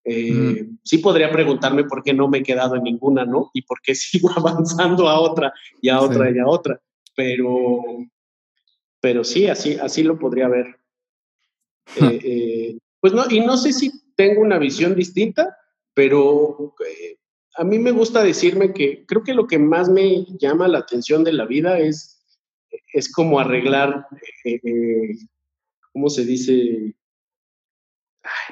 Eh, 0.04 0.68
sí 0.84 0.98
podría 0.98 1.32
preguntarme 1.32 1.82
por 1.82 2.04
qué 2.04 2.14
no 2.14 2.28
me 2.28 2.38
he 2.38 2.42
quedado 2.44 2.76
en 2.76 2.84
ninguna, 2.84 3.24
¿no? 3.24 3.50
Y 3.52 3.62
por 3.62 3.80
qué 3.82 3.94
sigo 3.96 4.30
avanzando 4.30 5.08
a 5.08 5.18
otra 5.18 5.52
y 5.82 5.88
a 5.88 6.00
otra 6.00 6.30
y 6.30 6.38
a 6.38 6.46
otra. 6.46 6.80
Pero, 7.16 7.82
pero 9.00 9.24
sí, 9.24 9.48
así, 9.48 9.74
así 9.74 10.04
lo 10.04 10.16
podría 10.16 10.46
ver. 10.46 10.78
Eh, 11.96 12.20
eh, 12.22 12.78
pues 13.00 13.12
no, 13.12 13.24
y 13.28 13.40
no 13.40 13.56
sé 13.56 13.72
si 13.72 13.90
tengo 14.14 14.42
una 14.42 14.58
visión 14.58 14.94
distinta, 14.94 15.56
pero 15.92 16.76
a 17.58 17.64
mí 17.64 17.78
me 17.80 17.90
gusta 17.90 18.22
decirme 18.22 18.72
que 18.72 19.04
creo 19.04 19.24
que 19.24 19.34
lo 19.34 19.48
que 19.48 19.58
más 19.58 19.88
me 19.88 20.24
llama 20.38 20.68
la 20.68 20.78
atención 20.78 21.24
de 21.24 21.32
la 21.32 21.44
vida 21.44 21.78
es, 21.80 22.24
es 22.92 23.12
como 23.12 23.40
arreglar, 23.40 24.06
¿cómo 25.92 26.08
se 26.08 26.24
dice? 26.24 26.94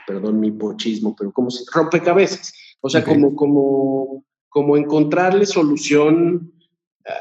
perdón 0.06 0.40
mi 0.40 0.50
pochismo, 0.50 1.14
pero 1.16 1.32
como 1.32 1.50
si 1.50 1.64
rompecabezas. 1.72 2.52
O 2.80 2.88
sea, 2.88 3.04
como, 3.04 3.34
como, 3.34 4.24
como 4.48 4.76
encontrarle 4.76 5.46
solución 5.46 6.52
eh, 7.04 7.12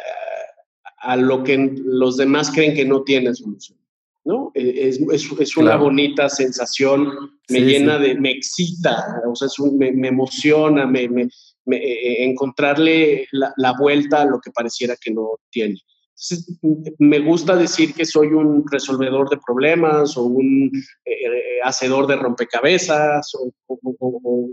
a 0.99 1.15
lo 1.17 1.43
que 1.43 1.57
los 1.83 2.17
demás 2.17 2.51
creen 2.51 2.75
que 2.75 2.85
no 2.85 3.03
tiene 3.03 3.33
solución. 3.33 3.77
¿no? 4.23 4.51
E, 4.55 4.87
es, 4.87 4.99
es, 5.11 5.57
una 5.57 5.75
bonita 5.75 6.29
sensación, 6.29 7.37
me 7.49 7.61
llena 7.61 7.99
de, 7.99 8.15
me 8.15 8.31
excita, 8.31 9.21
o 9.27 9.35
sea, 9.35 9.47
me, 9.73 9.91
me, 9.91 10.07
emociona, 10.07 10.87
me, 10.87 11.07
me 11.07 11.29
e, 11.71 11.75
e, 11.75 12.25
encontrarle 12.25 13.27
la, 13.31 13.73
vuelta 13.77 14.21
a 14.21 14.25
lo 14.25 14.39
que 14.39 14.51
pareciera 14.51 14.95
que 14.99 15.11
no 15.11 15.39
tiene. 15.49 15.79
Entonces, 16.09 16.59
me 16.99 17.19
gusta 17.19 17.55
decir 17.55 17.93
que 17.93 18.05
soy 18.05 18.27
un 18.27 18.63
resolvedor 18.71 19.29
de 19.29 19.39
problemas 19.45 20.15
o 20.15 20.23
un 20.23 20.71
eh, 21.03 21.11
eh, 21.11 21.59
hacedor 21.63 22.07
de 22.07 22.15
rompecabezas 22.15 23.31
o, 23.35 24.49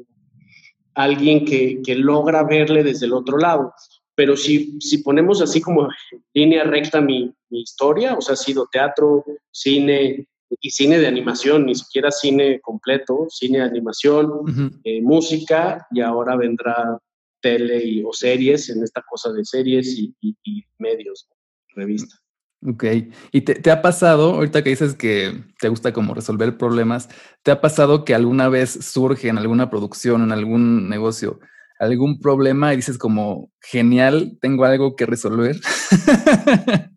alguien 0.95 1.45
que, 1.45 1.81
que, 1.83 1.95
logra 1.95 2.42
verle 2.42 2.83
desde 2.83 3.07
el 3.07 3.12
otro 3.12 3.38
lado. 3.38 3.73
Pero 4.14 4.37
si, 4.37 4.78
si 4.81 4.99
ponemos 4.99 5.40
así 5.40 5.61
como 5.61 5.88
línea 6.35 6.64
recta 6.64 7.00
mi, 7.00 7.33
mi 7.49 7.62
historia, 7.62 8.14
o 8.14 8.21
sea, 8.21 8.35
ha 8.35 8.37
sido 8.37 8.69
teatro, 8.71 9.25
cine 9.50 10.26
y 10.61 10.71
cine 10.71 10.99
de 10.99 11.07
animación, 11.07 11.67
ni 11.67 11.75
siquiera 11.75 12.11
cine 12.11 12.61
completo, 12.61 13.27
cine 13.29 13.59
de 13.59 13.65
animación, 13.65 14.81
eh, 14.85 15.01
música 15.03 15.87
y 15.91 16.01
ahora 16.01 16.37
vendrá 16.37 16.99
tele 17.41 17.85
y, 17.85 18.03
o 18.05 18.13
series 18.13 18.69
en 18.71 18.83
esta 18.83 19.03
cosa 19.03 19.33
de 19.33 19.45
series 19.45 19.99
y, 19.99 20.15
y 20.21 20.65
medios 20.79 21.29
revista. 21.75 22.17
Ok. 22.65 22.85
¿Y 23.33 23.41
te, 23.41 23.71
ha 23.71 23.83
pasado, 23.83 24.35
ahorita 24.35 24.63
que 24.63 24.71
dices 24.71 24.95
que 24.95 25.43
te 25.61 25.69
gusta 25.69 25.93
como 25.93 26.15
resolver 26.15 26.57
problemas, 26.57 27.09
¿te 27.43 27.51
ha 27.51 27.61
pasado 27.61 28.05
que 28.05 28.15
alguna 28.15 28.49
vez 28.49 28.71
surge 28.71 29.29
en 29.29 29.39
alguna 29.39 29.69
producción, 29.69 30.23
en 30.23 30.31
algún 30.31 30.89
negocio, 30.89 31.41
algún 31.81 32.21
problema 32.21 32.73
y 32.73 32.77
dices 32.77 32.99
como, 32.99 33.51
genial, 33.61 34.39
tengo 34.41 34.65
algo 34.65 34.95
que 34.95 35.07
resolver? 35.07 35.57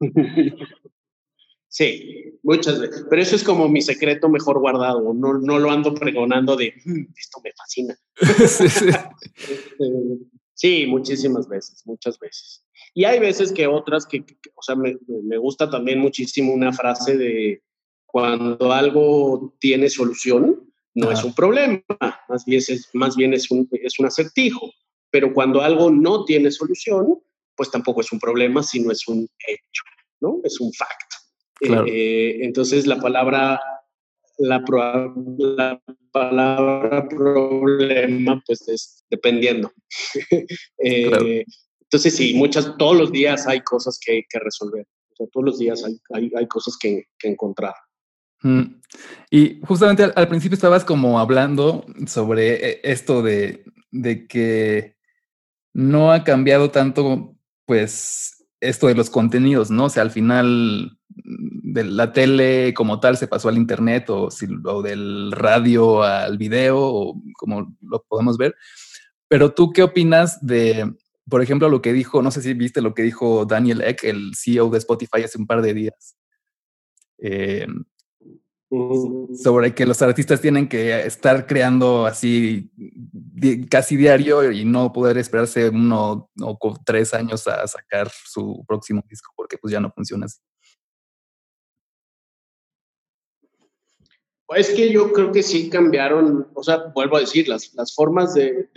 Sí, 1.74 2.38
muchas 2.44 2.78
veces. 2.78 3.04
Pero 3.10 3.20
eso 3.20 3.34
es 3.34 3.42
como 3.42 3.68
mi 3.68 3.82
secreto 3.82 4.28
mejor 4.28 4.60
guardado. 4.60 5.12
No, 5.12 5.34
no 5.34 5.58
lo 5.58 5.72
ando 5.72 5.92
pregonando 5.92 6.54
de, 6.54 6.72
mm, 6.84 7.06
esto 7.18 7.40
me 7.42 7.50
fascina. 7.52 7.98
Este, 9.34 9.72
sí, 10.54 10.86
muchísimas 10.86 11.48
veces, 11.48 11.82
muchas 11.84 12.16
veces. 12.20 12.64
Y 12.94 13.06
hay 13.06 13.18
veces 13.18 13.52
que 13.52 13.66
otras 13.66 14.06
que, 14.06 14.24
o 14.54 14.62
sea, 14.62 14.76
me, 14.76 14.96
me, 15.24 15.36
gusta 15.36 15.68
también 15.68 15.98
muchísimo 15.98 16.52
una 16.54 16.72
frase 16.72 17.18
de 17.18 17.60
cuando 18.06 18.72
algo 18.72 19.56
tiene 19.58 19.90
solución, 19.90 20.72
no 20.94 21.10
es 21.10 21.24
un 21.24 21.34
problema, 21.34 21.82
más 22.28 22.44
bien, 22.44 22.62
es, 22.68 22.88
más 22.92 23.16
bien 23.16 23.34
es, 23.34 23.50
un, 23.50 23.68
es 23.72 23.98
un 23.98 24.06
acertijo. 24.06 24.70
Pero 25.10 25.34
cuando 25.34 25.60
algo 25.60 25.90
no 25.90 26.24
tiene 26.24 26.52
solución, 26.52 27.20
pues 27.56 27.68
tampoco 27.72 28.00
es 28.00 28.12
un 28.12 28.20
problema, 28.20 28.62
sino 28.62 28.92
es 28.92 29.08
un 29.08 29.28
hecho, 29.48 29.82
¿no? 30.20 30.40
Es 30.44 30.60
un 30.60 30.72
fact. 30.72 31.23
Eh, 31.60 32.38
entonces 32.42 32.86
la 32.86 32.98
palabra, 32.98 33.60
la, 34.38 34.62
la, 35.56 35.80
palabra 36.12 37.08
problema, 37.08 38.42
pues 38.46 38.68
es 38.68 39.04
dependiendo. 39.10 39.72
eh, 40.78 41.44
entonces, 41.80 42.16
sí, 42.16 42.34
muchas, 42.34 42.76
todos 42.76 42.96
los 42.96 43.12
días 43.12 43.46
hay 43.46 43.60
cosas 43.60 44.00
que, 44.04 44.24
que 44.28 44.38
resolver. 44.40 44.86
todos 45.16 45.44
los 45.44 45.58
días 45.58 45.84
hay, 45.84 45.96
hay, 46.12 46.30
hay 46.36 46.46
cosas 46.48 46.76
que, 46.80 47.04
que 47.18 47.28
encontrar. 47.28 47.74
Mm. 48.42 48.80
Y 49.30 49.60
justamente 49.62 50.04
al, 50.14 50.28
principio 50.28 50.54
estabas 50.54 50.84
como 50.84 51.18
hablando 51.18 51.86
sobre 52.06 52.70
eh, 52.70 52.80
esto 52.84 53.22
de, 53.22 53.64
de, 53.90 54.26
que 54.26 54.96
no 55.72 56.12
ha 56.12 56.24
cambiado 56.24 56.70
tanto, 56.70 57.36
pues, 57.64 58.33
esto 58.68 58.86
de 58.86 58.94
los 58.94 59.10
contenidos, 59.10 59.70
¿no? 59.70 59.86
O 59.86 59.88
sea, 59.88 60.02
al 60.02 60.10
final 60.10 60.98
de 61.08 61.84
la 61.84 62.12
tele 62.12 62.74
como 62.74 63.00
tal 63.00 63.16
se 63.16 63.28
pasó 63.28 63.48
al 63.48 63.56
internet 63.56 64.10
o, 64.10 64.28
o 64.64 64.82
del 64.82 65.32
radio 65.32 66.02
al 66.02 66.38
video 66.38 66.78
o 66.78 67.22
como 67.36 67.76
lo 67.80 68.04
podemos 68.08 68.36
ver. 68.36 68.54
Pero 69.28 69.52
tú, 69.52 69.72
¿qué 69.72 69.82
opinas 69.82 70.44
de, 70.44 70.94
por 71.28 71.42
ejemplo, 71.42 71.68
lo 71.68 71.80
que 71.80 71.92
dijo, 71.92 72.22
no 72.22 72.30
sé 72.30 72.42
si 72.42 72.54
viste 72.54 72.82
lo 72.82 72.94
que 72.94 73.02
dijo 73.02 73.46
Daniel 73.46 73.80
Eck, 73.80 74.04
el 74.04 74.32
CEO 74.34 74.68
de 74.68 74.78
Spotify, 74.78 75.22
hace 75.24 75.38
un 75.38 75.46
par 75.46 75.62
de 75.62 75.74
días. 75.74 76.16
Eh, 77.18 77.66
sobre 79.42 79.74
que 79.74 79.86
los 79.86 80.00
artistas 80.02 80.40
tienen 80.40 80.68
que 80.68 81.06
estar 81.06 81.46
creando 81.46 82.06
así 82.06 82.70
casi 83.70 83.96
diario 83.96 84.50
y 84.52 84.64
no 84.64 84.92
poder 84.92 85.18
esperarse 85.18 85.68
uno 85.68 86.30
o 86.40 86.74
tres 86.84 87.14
años 87.14 87.46
a 87.46 87.66
sacar 87.66 88.10
su 88.10 88.64
próximo 88.66 89.02
disco 89.08 89.32
porque 89.36 89.58
pues 89.58 89.72
ya 89.72 89.80
no 89.80 89.90
funciona 89.90 90.26
así. 90.26 90.40
Es 94.56 94.70
que 94.70 94.92
yo 94.92 95.12
creo 95.12 95.32
que 95.32 95.42
sí 95.42 95.68
cambiaron, 95.68 96.48
o 96.54 96.62
sea, 96.62 96.92
vuelvo 96.94 97.16
a 97.16 97.20
decir, 97.20 97.48
las, 97.48 97.74
las 97.74 97.94
formas 97.94 98.34
de, 98.34 98.68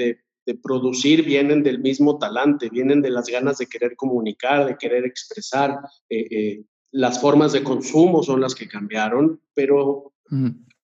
de 0.47 0.55
producir 0.55 1.25
vienen 1.25 1.62
del 1.62 1.79
mismo 1.79 2.17
talante, 2.17 2.69
vienen 2.69 3.01
de 3.01 3.10
las 3.10 3.27
ganas 3.27 3.57
de 3.57 3.67
querer 3.67 3.97
comunicar, 3.97 4.65
de 4.65 4.77
querer 4.77 5.03
expresar. 5.05 5.77
Eh, 6.10 6.27
eh, 6.31 6.63
las 6.91 7.19
formas 7.19 7.52
de 7.52 7.63
consumo 7.63 8.23
son 8.23 8.41
las 8.41 8.56
que 8.56 8.67
cambiaron, 8.67 9.41
pero 9.54 10.13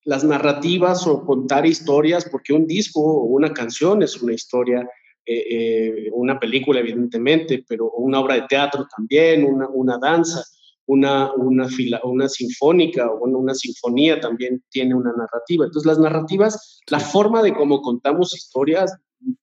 las 0.04 0.24
narrativas 0.24 1.08
o 1.08 1.26
contar 1.26 1.66
historias, 1.66 2.26
porque 2.30 2.54
un 2.54 2.68
disco 2.68 3.02
o 3.02 3.24
una 3.26 3.54
canción 3.54 4.04
es 4.04 4.22
una 4.22 4.34
historia, 4.34 4.88
eh, 5.26 6.10
una 6.14 6.40
película 6.40 6.80
evidentemente, 6.80 7.64
pero 7.68 7.90
una 7.92 8.20
obra 8.20 8.36
de 8.36 8.46
teatro 8.50 8.88
también, 8.96 9.46
una, 9.46 9.68
una 9.70 9.98
danza 9.98 10.44
una, 10.86 11.32
una, 11.34 11.68
fila, 11.68 12.02
una 12.04 12.28
sinfónica 12.28 13.10
o 13.10 13.24
una, 13.24 13.38
una, 13.38 13.56
sinfonía 13.56 14.20
también 14.20 14.64
tiene 14.70 14.96
una 14.96 15.14
narrativa. 15.14 15.66
Entonces 15.66 15.88
las 15.88 16.00
narrativas, 16.00 16.82
la 16.88 17.00
forma 17.00 17.42
de 17.42 17.54
cómo 17.54 17.82
contamos 17.82 18.36
historias 18.36 18.94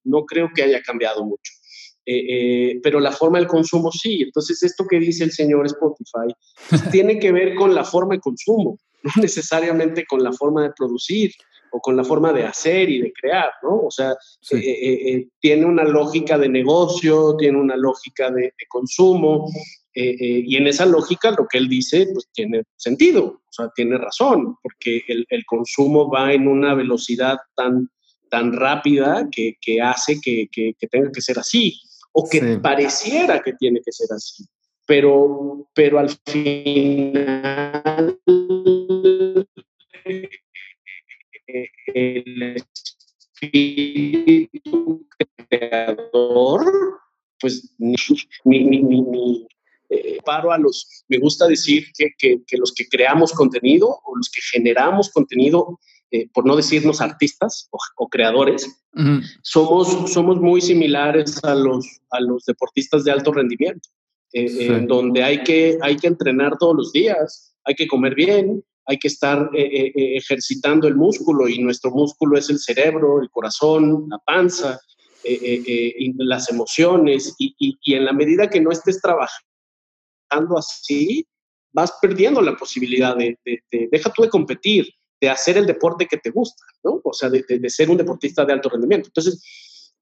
no 0.04 0.24
creo 0.26 0.50
que 0.54 0.62
haya 0.62 0.82
cambiado 0.82 1.24
mucho. 1.24 1.52
Eh, 2.12 2.24
eh, 2.28 2.80
pero 2.82 2.98
la 2.98 3.12
forma 3.12 3.38
del 3.38 3.46
consumo 3.46 3.92
sí. 3.92 4.22
Entonces, 4.22 4.60
esto 4.64 4.84
que 4.88 4.98
dice 4.98 5.22
el 5.22 5.30
señor 5.30 5.66
Spotify 5.66 6.34
tiene 6.90 7.20
que 7.20 7.30
ver 7.30 7.54
con 7.54 7.72
la 7.72 7.84
forma 7.84 8.14
de 8.14 8.20
consumo, 8.20 8.78
no 9.04 9.12
necesariamente 9.22 10.04
con 10.06 10.24
la 10.24 10.32
forma 10.32 10.64
de 10.64 10.72
producir 10.76 11.30
o 11.72 11.78
con 11.78 11.96
la 11.96 12.02
forma 12.02 12.32
de 12.32 12.42
hacer 12.42 12.90
y 12.90 13.00
de 13.00 13.12
crear, 13.12 13.52
¿no? 13.62 13.82
O 13.82 13.90
sea, 13.92 14.16
eh, 14.50 15.28
tiene 15.38 15.66
una 15.66 15.84
lógica 15.84 16.36
de 16.36 16.48
negocio, 16.48 17.36
tiene 17.36 17.60
una 17.60 17.76
lógica 17.76 18.28
de, 18.28 18.42
de 18.42 18.66
consumo, 18.68 19.48
y 19.94 20.56
en 20.56 20.66
esa 20.66 20.86
lógica 20.86 21.30
lo 21.32 21.46
que 21.48 21.58
él 21.58 21.68
dice, 21.68 22.08
pues 22.12 22.28
tiene 22.32 22.62
sentido, 22.76 23.24
o 23.24 23.52
sea, 23.52 23.70
tiene 23.74 23.98
razón, 23.98 24.56
porque 24.62 25.02
el, 25.06 25.26
el 25.28 25.44
consumo 25.44 26.10
va 26.10 26.32
en 26.32 26.48
una 26.48 26.74
velocidad 26.74 27.36
tan 27.54 27.88
tan 28.30 28.52
rápida 28.52 29.28
que, 29.30 29.56
que 29.60 29.82
hace 29.82 30.18
que, 30.22 30.48
que, 30.50 30.74
tenga 30.90 31.10
que 31.12 31.20
ser 31.20 31.38
así, 31.38 31.78
o 32.12 32.28
que 32.28 32.58
pareciera 32.58 33.42
que 33.42 33.54
tiene 33.54 33.80
que 33.84 33.92
ser 33.92 34.08
así. 34.14 34.44
Pero, 34.86 35.68
pero 35.74 35.98
al 35.98 36.10
final 36.10 38.18
el 41.94 42.56
espíritu 43.42 45.06
creador, 45.48 47.00
pues 47.40 47.74
ni, 47.78 47.94
ni, 48.44 48.82
ni, 48.82 49.46
eh, 49.88 50.18
paro 50.24 50.52
a 50.52 50.58
los, 50.58 51.04
me 51.08 51.18
gusta 51.18 51.46
decir 51.46 51.86
que, 51.96 52.10
que, 52.18 52.40
que, 52.46 52.56
los 52.56 52.72
que 52.72 52.86
creamos 52.86 53.32
contenido 53.32 54.00
o 54.04 54.16
los 54.16 54.30
que 54.30 54.40
generamos 54.52 55.10
contenido 55.10 55.80
eh, 56.12 56.28
por 56.34 56.44
no 56.44 56.56
decirnos 56.56 57.00
artistas 57.00 57.68
o, 57.96 58.08
creadores, 58.08 58.82
somos, 59.42 60.10
somos 60.10 60.40
muy 60.40 60.60
similares 60.60 61.38
a 61.44 61.54
los, 61.54 61.86
a 62.10 62.20
los 62.20 62.44
deportistas 62.46 63.04
de 63.04 63.12
alto 63.12 63.32
rendimiento, 63.32 63.88
eh, 64.32 64.66
en 64.66 64.88
donde 64.88 65.22
hay 65.22 65.44
que, 65.44 65.78
hay 65.80 65.94
que 65.96 66.08
entrenar 66.08 66.58
todos 66.58 66.74
los 66.74 66.92
días, 66.92 67.54
hay 67.64 67.76
que 67.76 67.86
comer 67.86 68.16
bien, 68.16 68.64
hay 68.86 68.98
que 68.98 69.06
estar 69.06 69.50
eh, 69.54 69.92
ejercitando 70.16 70.88
el 70.88 70.96
músculo 70.96 71.48
y 71.48 71.60
nuestro 71.60 71.92
músculo 71.92 72.36
es 72.36 72.50
el 72.50 72.58
cerebro, 72.58 73.22
el 73.22 73.30
corazón, 73.30 74.06
la 74.08 74.18
panza, 74.18 74.80
las 76.18 76.50
emociones 76.50 77.36
y, 77.38 77.54
y, 77.56 77.94
en 77.94 78.04
la 78.04 78.12
medida 78.12 78.50
que 78.50 78.60
no 78.60 78.72
estés 78.72 79.00
trabajando 79.00 80.58
así, 80.58 81.24
vas 81.72 81.92
perdiendo 82.02 82.40
la 82.40 82.56
posibilidad 82.56 83.16
de, 83.16 83.38
de, 83.44 83.62
de, 83.70 83.88
deja 83.92 84.12
tú 84.12 84.22
de 84.22 84.28
competir, 84.28 84.88
de 85.20 85.28
hacer 85.28 85.58
el 85.58 85.66
deporte 85.66 86.06
que 86.06 86.16
te 86.16 86.30
gusta, 86.30 86.64
¿no? 86.82 87.00
O 87.04 87.12
sea, 87.12 87.28
de, 87.28 87.44
ser 87.68 87.90
un 87.90 87.98
deportista 87.98 88.44
de 88.44 88.52
alto 88.52 88.70
rendimiento. 88.70 89.08
Entonces, 89.08 89.42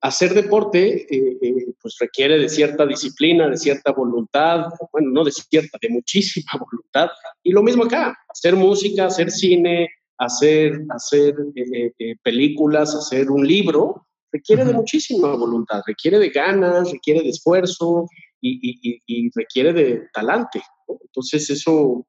hacer 0.00 0.32
deporte 0.32 1.12
eh, 1.12 1.38
eh, 1.42 1.66
pues 1.80 1.96
requiere 1.98 2.38
de 2.38 2.48
cierta 2.48 2.86
disciplina, 2.86 3.48
de 3.48 3.56
cierta 3.56 3.92
voluntad, 3.92 4.66
bueno, 4.92 5.10
no 5.10 5.24
de 5.24 5.32
cierta, 5.32 5.76
de 5.80 5.88
muchísima 5.88 6.50
voluntad. 6.58 7.08
Y 7.42 7.50
lo 7.50 7.62
mismo 7.62 7.84
acá, 7.84 8.16
hacer 8.28 8.54
música, 8.54 9.06
hacer 9.06 9.30
cine, 9.30 9.88
hacer, 10.18 10.82
hacer 10.90 11.34
eh, 11.56 12.16
películas, 12.22 12.94
hacer 12.94 13.30
un 13.30 13.46
libro, 13.46 14.06
requiere 14.30 14.64
de 14.64 14.72
muchísima 14.72 15.34
voluntad, 15.34 15.82
requiere 15.86 16.18
de 16.18 16.28
ganas, 16.28 16.92
requiere 16.92 17.22
de 17.22 17.30
esfuerzo 17.30 18.06
y, 18.40 18.60
y, 18.62 19.02
y 19.06 19.30
requiere 19.34 19.72
de 19.72 20.08
talante. 20.12 20.62
¿no? 20.86 20.98
Entonces 21.02 21.50
eso 21.50 22.06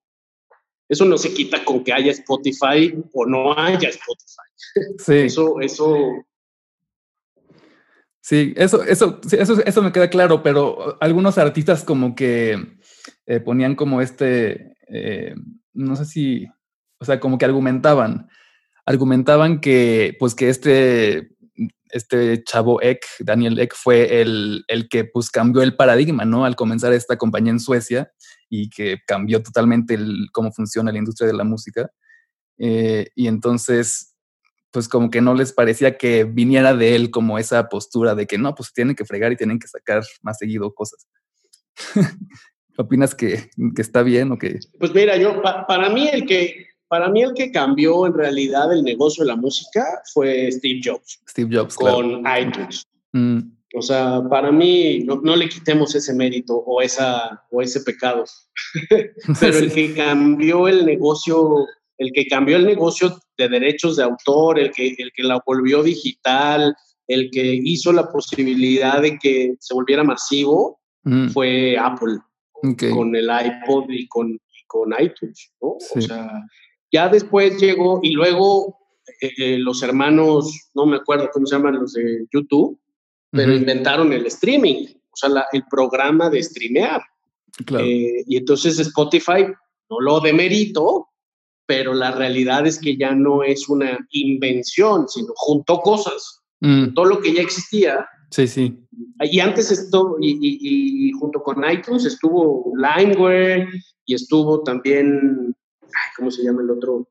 Eso 0.90 1.06
no 1.06 1.18
se 1.20 1.34
quita 1.34 1.64
con 1.64 1.84
que 1.84 1.94
haya 1.94 2.12
Spotify 2.12 2.94
o 3.14 3.26
no 3.26 3.58
haya 3.58 3.90
Spotify. 3.90 4.98
Sí. 4.98 5.14
Eso, 5.14 5.62
eso. 5.62 6.26
Sí, 8.22 8.54
eso, 8.58 8.84
eso, 8.84 9.20
eso, 9.32 9.64
eso 9.64 9.82
me 9.82 9.92
queda 9.92 10.10
claro, 10.10 10.44
pero 10.44 10.98
algunos 11.00 11.38
artistas 11.38 11.84
como 11.84 12.16
que 12.16 12.78
eh, 13.26 13.40
ponían 13.40 13.76
como 13.76 14.02
este, 14.02 14.76
eh, 14.88 15.34
no 15.74 15.96
sé 15.96 16.06
si, 16.06 16.46
o 17.00 17.06
sea, 17.06 17.20
como 17.20 17.38
que 17.38 17.46
argumentaban, 17.46 18.28
argumentaban 18.86 19.62
que, 19.62 20.16
pues 20.20 20.36
que 20.36 20.50
este, 20.50 21.32
este 21.90 22.44
chavo 22.44 22.82
Eck, 22.82 23.06
Daniel 23.20 23.60
Eck, 23.60 23.74
fue 23.76 24.22
el, 24.22 24.64
el 24.68 24.90
que 24.90 25.06
pues 25.06 25.30
cambió 25.30 25.62
el 25.62 25.76
paradigma, 25.76 26.26
¿no? 26.26 26.46
Al 26.46 26.56
comenzar 26.56 26.94
esta 26.94 27.18
compañía 27.18 27.52
en 27.52 27.60
Suecia 27.60 28.12
y 28.50 28.70
que 28.70 28.98
cambió 29.06 29.42
totalmente 29.42 29.98
cómo 30.32 30.52
funciona 30.52 30.92
la 30.92 30.98
industria 30.98 31.28
de 31.28 31.34
la 31.34 31.44
música. 31.44 31.92
Eh, 32.58 33.10
y 33.16 33.28
entonces, 33.28 34.16
pues 34.72 34.88
como 34.88 35.10
que 35.10 35.22
no 35.22 35.34
les 35.34 35.54
parecía 35.54 35.98
que 35.98 36.26
viniera 36.26 36.76
de 36.76 36.96
él 36.96 37.12
como 37.12 37.40
esa 37.40 37.70
postura 37.70 38.16
de 38.16 38.28
que 38.28 38.38
no, 38.38 38.54
pues 38.56 38.74
tienen 38.74 38.96
que 38.96 39.06
fregar 39.06 39.32
y 39.32 39.38
tienen 39.38 39.60
que 39.60 39.68
sacar 39.68 40.04
más 40.22 40.38
seguido 40.38 40.74
cosas. 40.74 41.08
¿Opinas 42.78 43.14
que, 43.14 43.50
que, 43.76 43.82
está 43.82 44.04
bien 44.04 44.32
o 44.32 44.38
que...? 44.38 44.60
Pues 44.80 44.94
mira, 44.94 45.18
yo, 45.18 45.42
para, 45.42 45.90
mí 45.90 46.08
el 46.08 46.26
que, 46.26 46.68
para 46.90 47.08
mí 47.10 47.22
el 47.22 47.34
que 47.34 47.52
cambió 47.52 48.08
en 48.08 48.14
realidad 48.14 48.74
el 48.74 48.84
negocio 48.84 49.24
de 49.24 49.30
la 49.30 49.36
música 49.36 49.86
fue 50.12 50.52
Steve 50.52 50.82
Jobs. 50.84 51.22
Steve 51.30 51.56
Jobs, 51.56 51.76
Con 51.76 52.24
iTunes. 52.38 52.86
Mm. 53.14 53.40
O 53.76 53.82
sea, 53.84 54.24
para 54.28 54.52
mí 54.52 55.04
no, 55.06 55.22
no, 55.24 55.36
le 55.36 55.48
quitemos 55.48 55.94
ese 55.94 56.14
mérito 56.16 56.56
o, 56.56 56.82
esa, 56.82 57.46
o 57.52 57.62
ese 57.62 57.82
pecado. 57.82 58.26
Pero 59.40 59.58
el 59.60 59.72
que 59.72 59.94
cambió 59.94 60.68
el 60.68 60.86
negocio, 60.88 61.68
el 62.00 62.12
que 62.12 62.26
cambió 62.26 62.58
el 62.58 62.66
negocio 62.66 63.20
de 63.38 63.48
derechos 63.48 63.98
de 63.98 64.04
autor, 64.04 64.58
el 64.58 64.72
que, 64.72 64.96
el 64.98 65.12
que 65.14 65.24
la 65.24 65.42
volvió 65.46 65.84
digital, 65.84 66.76
el 67.08 67.30
que 67.30 67.60
hizo 67.64 67.94
la 67.94 68.12
posibilidad 68.12 69.02
de 69.02 69.20
que 69.20 69.56
se 69.60 69.76
volviera 69.76 70.04
masivo, 70.04 70.80
mm. 71.04 71.30
fue 71.30 71.78
Apple. 71.78 72.18
Con 72.62 73.16
el 73.16 73.30
iPod 73.30 73.86
y 73.90 74.06
con, 74.10 74.38
con 74.68 74.94
iTunes, 75.00 75.54
¿no? 75.62 75.78
O 75.96 76.02
sea, 76.02 76.30
ya 76.92 77.10
después 77.10 77.60
llegó 77.60 78.00
y 78.04 78.12
luego 78.12 78.78
eh, 79.22 79.58
los 79.58 79.84
hermanos, 79.84 80.70
no 80.74 80.86
me 80.86 80.98
acuerdo 80.98 81.30
cómo 81.32 81.46
se 81.46 81.56
llaman 81.56 81.80
los 81.80 81.94
de 81.94 82.26
YouTube, 82.32 82.80
pero 83.32 83.54
inventaron 83.54 84.12
el 84.12 84.26
streaming, 84.26 84.88
o 85.12 85.16
sea, 85.16 85.46
el 85.52 85.64
programa 85.70 86.30
de 86.30 86.42
streamear. 86.42 87.02
Eh, 87.80 88.24
y 88.26 88.38
entonces 88.38 88.80
Spotify, 88.80 89.46
no 89.90 90.00
lo 90.00 90.20
demerito, 90.20 91.10
pero 91.66 91.94
la 91.94 92.12
realidad 92.12 92.66
es 92.66 92.80
que 92.80 92.98
ya 92.98 93.14
no 93.14 93.44
es 93.44 93.70
una 93.70 94.00
invención, 94.12 95.08
sino 95.08 95.34
juntó 95.36 95.82
cosas, 95.82 96.42
mm. 96.62 96.94
todo 96.94 97.06
lo 97.06 97.22
que 97.22 97.34
ya 97.34 97.42
existía. 97.42 98.08
Sí, 98.32 98.48
sí. 98.48 98.80
Y 99.22 99.40
antes 99.40 99.72
esto, 99.72 100.18
y, 100.20 101.12
junto 101.20 101.42
con 101.42 101.64
iTunes 101.70 102.06
estuvo 102.06 102.72
Limeware 102.76 103.68
y 104.06 104.14
estuvo 104.14 104.64
también, 104.64 105.56
¿cómo 106.16 106.32
se 106.32 106.44
llama 106.44 106.62
el 106.62 106.72
otro? 106.72 107.08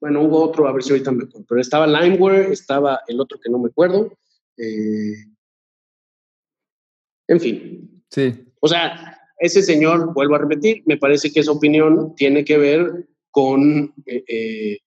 Bueno, 0.00 0.22
hubo 0.22 0.42
otro, 0.42 0.68
a 0.68 0.72
ver 0.72 0.82
si 0.82 0.90
ahorita 0.90 1.10
me 1.10 1.24
acuerdo, 1.24 1.46
pero 1.48 1.60
estaba 1.60 1.86
Limeware, 1.86 2.52
estaba 2.52 3.00
el 3.08 3.20
otro 3.20 3.38
que 3.42 3.50
no 3.50 3.58
me 3.58 3.68
acuerdo. 3.68 4.12
Eh, 4.56 5.14
en 7.28 7.40
fin. 7.40 8.04
Sí. 8.10 8.34
O 8.60 8.68
sea, 8.68 9.18
ese 9.38 9.62
señor, 9.62 10.12
vuelvo 10.14 10.36
a 10.36 10.38
repetir, 10.38 10.82
me 10.86 10.96
parece 10.96 11.32
que 11.32 11.40
esa 11.40 11.52
opinión 11.52 12.14
tiene 12.14 12.44
que 12.44 12.58
ver 12.58 13.08
con 13.30 13.92
eh, 14.06 14.24
eh, 14.28 14.78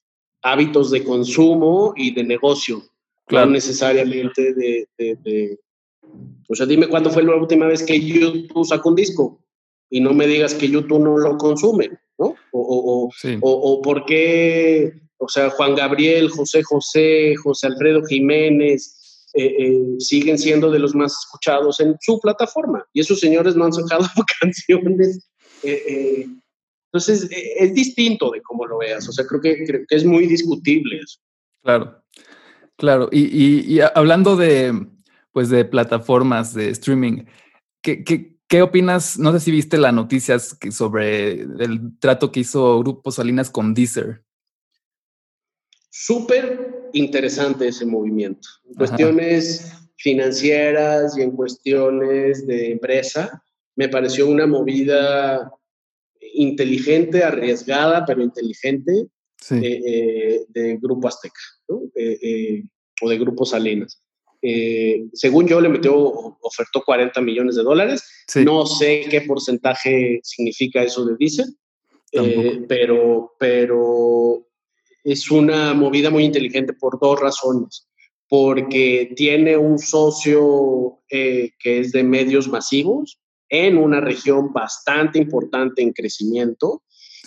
hábitos 0.42 0.90
de 0.90 1.04
consumo 1.04 1.92
y 1.96 2.14
de 2.14 2.24
negocio, 2.24 2.82
claro. 3.26 3.46
no 3.46 3.52
necesariamente 3.52 4.54
de, 4.54 4.88
de, 4.96 5.58
O 6.48 6.54
sea, 6.54 6.66
dime 6.66 6.88
cuándo 6.88 7.10
fue 7.10 7.22
la 7.22 7.36
última 7.36 7.66
vez 7.66 7.82
que 7.82 8.00
YouTube 8.00 8.64
sacó 8.64 8.88
un 8.88 8.96
disco 8.96 9.39
y 9.90 10.00
no 10.00 10.14
me 10.14 10.26
digas 10.26 10.54
que 10.54 10.68
YouTube 10.68 11.02
no 11.02 11.18
lo 11.18 11.36
consume, 11.36 11.90
¿no? 12.18 12.36
O, 12.52 13.10
o, 13.10 13.10
o, 13.42 13.82
por 13.82 14.06
qué, 14.06 14.92
o 15.18 15.28
sea, 15.28 15.50
Juan 15.50 15.74
Gabriel, 15.74 16.30
José 16.30 16.62
José, 16.62 17.34
José 17.36 17.66
Alfredo 17.66 18.02
Jiménez, 18.04 19.26
eh, 19.34 19.54
eh, 19.58 19.80
siguen 19.98 20.38
siendo 20.38 20.70
de 20.70 20.78
los 20.78 20.94
más 20.94 21.12
escuchados 21.12 21.78
en 21.78 21.96
su 22.00 22.18
plataforma 22.20 22.84
y 22.92 23.00
esos 23.00 23.20
señores 23.20 23.54
no 23.54 23.64
han 23.64 23.72
sacado 23.72 24.04
canciones. 24.40 25.28
Eh, 25.62 26.26
entonces, 26.92 27.28
es 27.30 27.72
distinto 27.72 28.32
de 28.32 28.42
cómo 28.42 28.66
lo 28.66 28.78
veas, 28.78 29.08
o 29.08 29.12
sea, 29.12 29.24
creo 29.26 29.40
que, 29.40 29.64
creo 29.64 29.84
que 29.88 29.94
es 29.94 30.04
muy 30.04 30.26
discutible 30.26 30.98
eso. 30.98 31.20
Claro, 31.62 32.02
claro. 32.76 33.08
Y, 33.12 33.26
y, 33.26 33.76
y 33.76 33.80
hablando 33.94 34.34
de, 34.34 34.86
pues, 35.30 35.50
de 35.50 35.64
plataformas 35.64 36.52
de 36.52 36.70
streaming, 36.70 37.26
¿qué, 37.82 38.02
qué, 38.02 38.39
¿Qué 38.50 38.62
opinas? 38.62 39.16
No 39.16 39.32
sé 39.32 39.38
si 39.38 39.52
viste 39.52 39.78
las 39.78 39.94
noticias 39.94 40.58
sobre 40.72 41.42
el 41.42 41.96
trato 42.00 42.32
que 42.32 42.40
hizo 42.40 42.80
Grupo 42.80 43.12
Salinas 43.12 43.48
con 43.48 43.74
Deezer. 43.74 44.24
Súper 45.88 46.90
interesante 46.92 47.68
ese 47.68 47.86
movimiento. 47.86 48.48
En 48.68 48.74
cuestiones 48.74 49.72
financieras 49.98 51.16
y 51.16 51.22
en 51.22 51.30
cuestiones 51.30 52.44
de 52.44 52.72
empresa, 52.72 53.40
me 53.76 53.88
pareció 53.88 54.26
una 54.26 54.48
movida 54.48 55.48
inteligente, 56.34 57.22
arriesgada, 57.22 58.04
pero 58.04 58.20
inteligente 58.20 59.06
eh, 59.52 59.80
eh, 59.86 60.44
de 60.48 60.76
Grupo 60.78 61.06
Azteca 61.06 61.40
eh, 61.94 62.64
o 63.00 63.08
de 63.08 63.16
Grupo 63.16 63.44
Salinas. 63.44 64.02
Eh, 64.42 65.04
según 65.12 65.46
yo, 65.46 65.60
le 65.60 65.68
metió, 65.68 65.96
ofertó 65.96 66.82
40 66.84 67.20
millones 67.20 67.56
de 67.56 67.62
dólares. 67.62 68.04
No 68.44 68.66
sé 68.66 69.06
qué 69.10 69.22
porcentaje 69.22 70.20
significa 70.22 70.82
eso 70.82 71.04
de 71.04 71.16
diésel, 71.16 71.56
eh, 72.12 72.62
pero, 72.68 73.34
pero 73.38 74.46
es 75.04 75.30
una 75.30 75.74
movida 75.74 76.10
muy 76.10 76.24
inteligente 76.24 76.72
por 76.72 76.98
dos 76.98 77.20
razones. 77.20 77.86
Porque 78.28 79.12
tiene 79.16 79.56
un 79.56 79.78
socio 79.78 81.00
eh, 81.10 81.50
que 81.58 81.80
es 81.80 81.90
de 81.90 82.04
medios 82.04 82.48
masivos 82.48 83.20
en 83.48 83.76
una 83.76 84.00
región 84.00 84.52
bastante 84.52 85.18
importante 85.18 85.82
en 85.82 85.92
crecimiento 85.92 86.82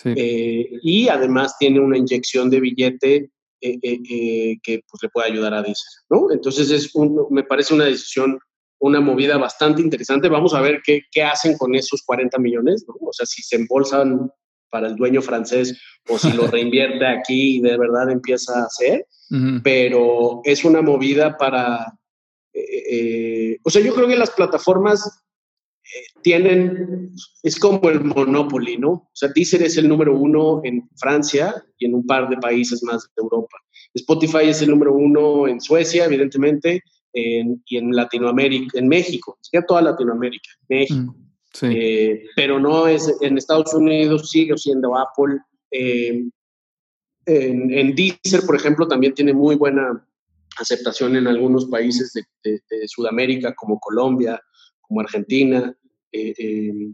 y 0.06 1.08
además 1.08 1.58
tiene 1.58 1.80
una 1.80 1.98
inyección 1.98 2.50
de 2.50 2.60
billete 2.60 3.32
eh, 3.66 3.80
eh, 3.82 4.00
eh, 4.10 4.58
que 4.62 4.82
pues, 4.90 5.02
le 5.02 5.08
pueda 5.08 5.28
ayudar 5.28 5.54
a 5.54 5.62
Deezer, 5.62 6.04
¿no? 6.10 6.30
Entonces 6.34 6.70
es 6.70 6.92
me 7.30 7.44
parece 7.44 7.74
una 7.74 7.86
decisión, 7.86 8.38
una 8.80 9.00
movida 9.00 9.38
bastante 9.38 9.82
interesante. 9.82 10.28
Vamos 10.28 10.54
a 10.54 10.60
ver 10.60 10.82
qué, 10.84 11.04
qué 11.10 11.24
hacen 11.24 11.58
con 11.58 11.74
esos 11.74 12.04
40 12.04 12.38
millones, 12.40 12.84
¿no? 12.86 12.96
O 13.08 13.14
sea, 13.14 13.26
si 13.26 13.42
se 13.42 13.56
embolsan 13.56 14.30
para 14.70 14.88
el 14.88 14.98
dueño 14.98 15.22
francés 15.22 15.80
o 16.10 16.20
si 16.20 16.34
lo 16.34 16.48
reinvierte 16.52 17.08
aquí 17.08 17.58
y 17.58 17.62
de 17.62 17.78
verdad 17.78 18.12
empieza 18.12 18.60
a 18.60 18.66
hacer, 18.66 19.08
pero 19.64 20.42
es 20.44 20.66
una 20.66 20.82
movida 20.82 21.38
para... 21.38 21.98
o 23.64 23.70
sea, 23.70 23.82
yo 23.82 23.96
creo 23.96 24.10
que 24.10 24.18
las 24.18 24.32
plataformas 24.32 25.24
tienen, 26.22 27.12
es 27.44 27.60
como 27.60 27.90
el 27.90 28.04
Monopoly, 28.04 28.78
¿no? 28.78 28.90
O 28.92 29.12
sea, 29.14 29.30
Deezer 29.34 29.62
es 29.64 29.78
el 29.78 29.88
número 29.88 30.18
uno 30.18 30.62
en 30.64 30.90
Francia 30.98 31.64
y 31.78 31.86
en 31.86 31.96
un 31.96 32.06
par 32.06 32.30
de 32.30 32.38
países 32.38 32.84
más 32.84 33.04
de 33.16 33.22
Europa. 33.22 33.58
Spotify 33.94 34.50
es 34.50 34.62
el 34.62 34.70
número 34.70 34.94
uno 34.94 35.48
en 35.48 35.62
Suecia, 35.62 36.06
evidentemente, 36.06 36.82
y 37.14 37.78
en 37.78 37.92
Latinoamérica, 37.92 38.80
en 38.80 38.88
México, 38.88 39.38
que 39.52 39.62
toda 39.62 39.82
Latinoamérica, 39.82 40.50
México. 40.68 41.14
Mm, 41.16 41.32
sí. 41.54 41.68
Eh, 41.70 42.26
pero 42.36 42.60
no 42.60 42.88
es, 42.88 43.14
en 43.22 43.38
Estados 43.38 43.74
Unidos 43.74 44.32
sigue 44.32 44.58
siendo 44.58 44.98
Apple. 44.98 45.38
Eh, 45.70 46.24
en, 47.26 47.72
en 47.72 47.96
Deezer, 47.96 48.46
por 48.46 48.56
ejemplo, 48.56 48.88
también 48.88 49.14
tiene 49.14 49.34
muy 49.34 49.56
buena 49.56 50.06
aceptación 50.58 51.16
en 51.16 51.28
algunos 51.28 51.66
países 51.66 52.14
de 52.44 52.88
Sudamérica, 52.88 53.54
como 53.54 53.80
Colombia, 53.80 54.42
como 54.82 55.02
Argentina. 55.02 55.76
Eh, 56.14 56.34
eh, 56.38 56.94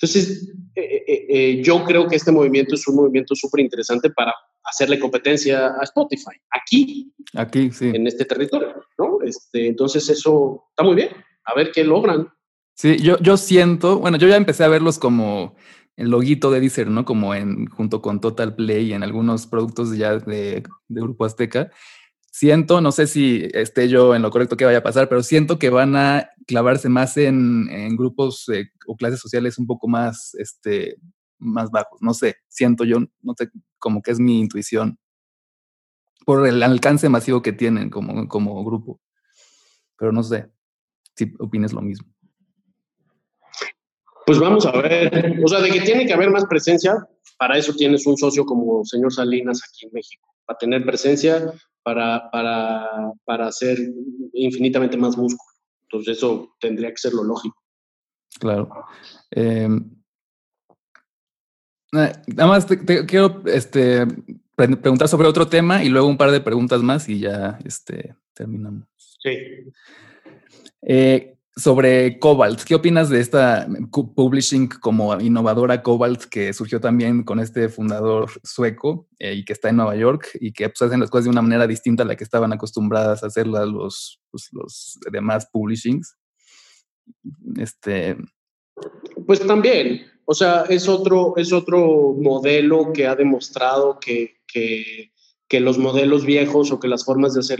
entonces, 0.00 0.52
eh, 0.74 1.60
yo 1.62 1.84
creo 1.84 2.08
que 2.08 2.16
este 2.16 2.32
movimiento 2.32 2.74
es 2.74 2.88
un 2.88 2.96
movimiento 2.96 3.34
súper 3.34 3.60
interesante 3.60 4.10
para 4.10 4.34
hacerle 4.64 4.98
competencia 4.98 5.68
a 5.68 5.82
Spotify, 5.82 6.36
aquí, 6.50 7.12
aquí 7.34 7.70
sí. 7.70 7.90
en 7.92 8.06
este 8.06 8.24
territorio, 8.24 8.84
¿no? 8.98 9.18
Este, 9.24 9.68
entonces, 9.68 10.08
eso 10.08 10.64
está 10.70 10.82
muy 10.82 10.96
bien, 10.96 11.10
a 11.44 11.54
ver 11.54 11.70
qué 11.72 11.84
logran. 11.84 12.28
Sí, 12.74 12.96
yo, 12.96 13.18
yo 13.20 13.36
siento, 13.36 13.98
bueno, 13.98 14.16
yo 14.16 14.28
ya 14.28 14.36
empecé 14.36 14.64
a 14.64 14.68
verlos 14.68 14.98
como 14.98 15.54
el 15.96 16.10
loguito 16.10 16.50
de 16.50 16.60
Deezer, 16.60 16.88
¿no? 16.88 17.04
Como 17.04 17.34
en, 17.34 17.66
junto 17.66 18.00
con 18.02 18.20
Total 18.20 18.56
Play 18.56 18.86
y 18.86 18.92
en 18.94 19.02
algunos 19.02 19.46
productos 19.46 19.96
ya 19.96 20.16
de, 20.16 20.62
de 20.88 21.00
Grupo 21.00 21.24
Azteca 21.24 21.70
siento, 22.32 22.80
no 22.80 22.90
sé 22.90 23.06
si 23.06 23.48
esté 23.52 23.88
yo 23.88 24.16
en 24.16 24.22
lo 24.22 24.30
correcto 24.30 24.56
que 24.56 24.64
vaya 24.64 24.78
a 24.78 24.82
pasar, 24.82 25.08
pero 25.08 25.22
siento 25.22 25.58
que 25.58 25.70
van 25.70 25.94
a 25.94 26.30
clavarse 26.46 26.88
más 26.88 27.16
en, 27.16 27.96
grupos 27.96 28.48
eh, 28.48 28.70
o 28.86 28.96
clases 28.96 29.20
sociales 29.20 29.58
un 29.58 29.66
poco 29.66 29.88
más, 29.88 30.34
este, 30.34 30.96
más 31.38 31.70
bajos. 31.70 32.00
No 32.00 32.14
sé, 32.14 32.36
siento 32.48 32.84
yo, 32.84 32.98
no 33.22 33.34
sé, 33.36 33.50
como 33.78 34.02
que 34.02 34.12
es 34.12 34.20
mi 34.20 34.40
intuición 34.40 34.98
por 36.24 36.46
el 36.46 36.62
alcance 36.62 37.08
masivo 37.08 37.42
que 37.42 37.52
tienen 37.52 37.90
como, 37.90 38.28
como 38.28 38.64
grupo. 38.64 39.00
Pero 39.96 40.12
no 40.12 40.22
sé 40.22 40.50
si 41.14 41.32
opines 41.38 41.72
lo 41.72 41.82
mismo. 41.82 42.08
Pues 44.24 44.38
vamos 44.38 44.64
a 44.66 44.72
ver, 44.72 45.40
o 45.44 45.48
sea, 45.48 45.60
de 45.60 45.70
que 45.70 45.80
tiene 45.80 46.06
que 46.06 46.12
haber 46.12 46.30
más 46.30 46.46
presencia, 46.46 46.94
para 47.38 47.58
eso 47.58 47.74
tienes 47.74 48.06
un 48.06 48.16
socio 48.16 48.44
como 48.44 48.84
señor 48.84 49.12
Salinas 49.12 49.60
aquí 49.68 49.86
en 49.86 49.92
México, 49.92 50.28
para 50.46 50.58
tener 50.58 50.84
presencia, 50.84 51.52
para, 51.82 52.30
para, 52.30 52.88
para 53.24 53.48
hacer 53.48 53.78
infinitamente 54.32 54.96
más 54.96 55.16
músculo. 55.16 55.51
Entonces 55.92 56.16
eso 56.16 56.56
tendría 56.58 56.90
que 56.90 56.96
ser 56.96 57.12
lo 57.12 57.22
lógico. 57.22 57.62
Claro. 58.40 58.68
Em, 59.30 59.90
eh, 61.92 62.12
nada 62.28 62.48
más 62.48 62.66
te, 62.66 63.04
quiero 63.04 63.42
este, 63.44 64.06
preguntar 64.56 65.08
sobre 65.08 65.28
otro 65.28 65.46
tema 65.46 65.84
y 65.84 65.90
luego 65.90 66.08
un 66.08 66.16
par 66.16 66.30
de 66.30 66.40
preguntas 66.40 66.82
más 66.82 67.10
y 67.10 67.20
ya 67.20 67.58
este, 67.64 68.16
terminamos. 68.32 68.88
Sí. 68.96 69.36
Eh, 70.80 71.36
sobre 71.56 72.18
Cobalt, 72.18 72.62
¿qué 72.62 72.74
opinas 72.74 73.10
de 73.10 73.20
esta 73.20 73.68
publishing 73.90 74.68
como 74.68 75.20
innovadora 75.20 75.82
Cobalt 75.82 76.24
que 76.24 76.52
surgió 76.54 76.80
también 76.80 77.24
con 77.24 77.40
este 77.40 77.68
fundador 77.68 78.30
sueco 78.42 79.06
eh, 79.18 79.34
y 79.34 79.44
que 79.44 79.52
está 79.52 79.68
en 79.68 79.76
Nueva 79.76 79.94
York 79.96 80.30
y 80.40 80.52
que 80.52 80.70
pues, 80.70 80.80
hacen 80.80 81.00
las 81.00 81.10
cosas 81.10 81.24
de 81.24 81.30
una 81.30 81.42
manera 81.42 81.66
distinta 81.66 82.04
a 82.04 82.06
la 82.06 82.16
que 82.16 82.24
estaban 82.24 82.52
acostumbradas 82.52 83.22
a 83.22 83.26
hacerlas 83.26 83.68
los, 83.68 84.20
pues, 84.30 84.48
los 84.52 84.98
demás 85.10 85.46
publishings? 85.52 86.16
Este. 87.56 88.16
Pues 89.26 89.46
también, 89.46 90.06
o 90.24 90.34
sea, 90.34 90.64
es 90.68 90.88
otro, 90.88 91.34
es 91.36 91.52
otro 91.52 92.14
modelo 92.18 92.92
que 92.92 93.06
ha 93.06 93.14
demostrado 93.14 93.98
que, 94.00 94.36
que, 94.46 95.10
los 95.60 95.76
modelos 95.76 96.24
viejos 96.24 96.72
o 96.72 96.80
que 96.80 96.88
las 96.88 97.04
formas 97.04 97.34
de 97.34 97.40
hacer 97.40 97.58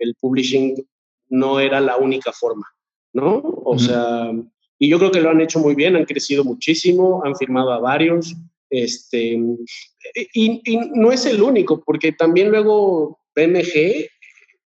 el 0.00 0.14
publishing 0.16 0.74
no 1.28 1.60
era 1.60 1.80
la 1.80 1.98
única 1.98 2.32
forma, 2.32 2.66
¿no? 3.16 3.42
O 3.64 3.78
sea, 3.78 4.30
y 4.78 4.88
yo 4.88 4.98
creo 4.98 5.10
que 5.10 5.20
lo 5.20 5.30
han 5.30 5.40
hecho 5.40 5.58
muy 5.58 5.74
bien, 5.74 5.96
han 5.96 6.04
crecido 6.04 6.44
muchísimo, 6.44 7.22
han 7.24 7.34
firmado 7.34 7.72
a 7.72 7.80
varios, 7.80 8.36
este, 8.70 9.38
y, 10.34 10.78
no 10.94 11.10
es 11.10 11.24
el 11.26 11.42
único, 11.42 11.82
porque 11.82 12.12
también 12.12 12.50
luego 12.50 13.18
BMG 13.34 14.08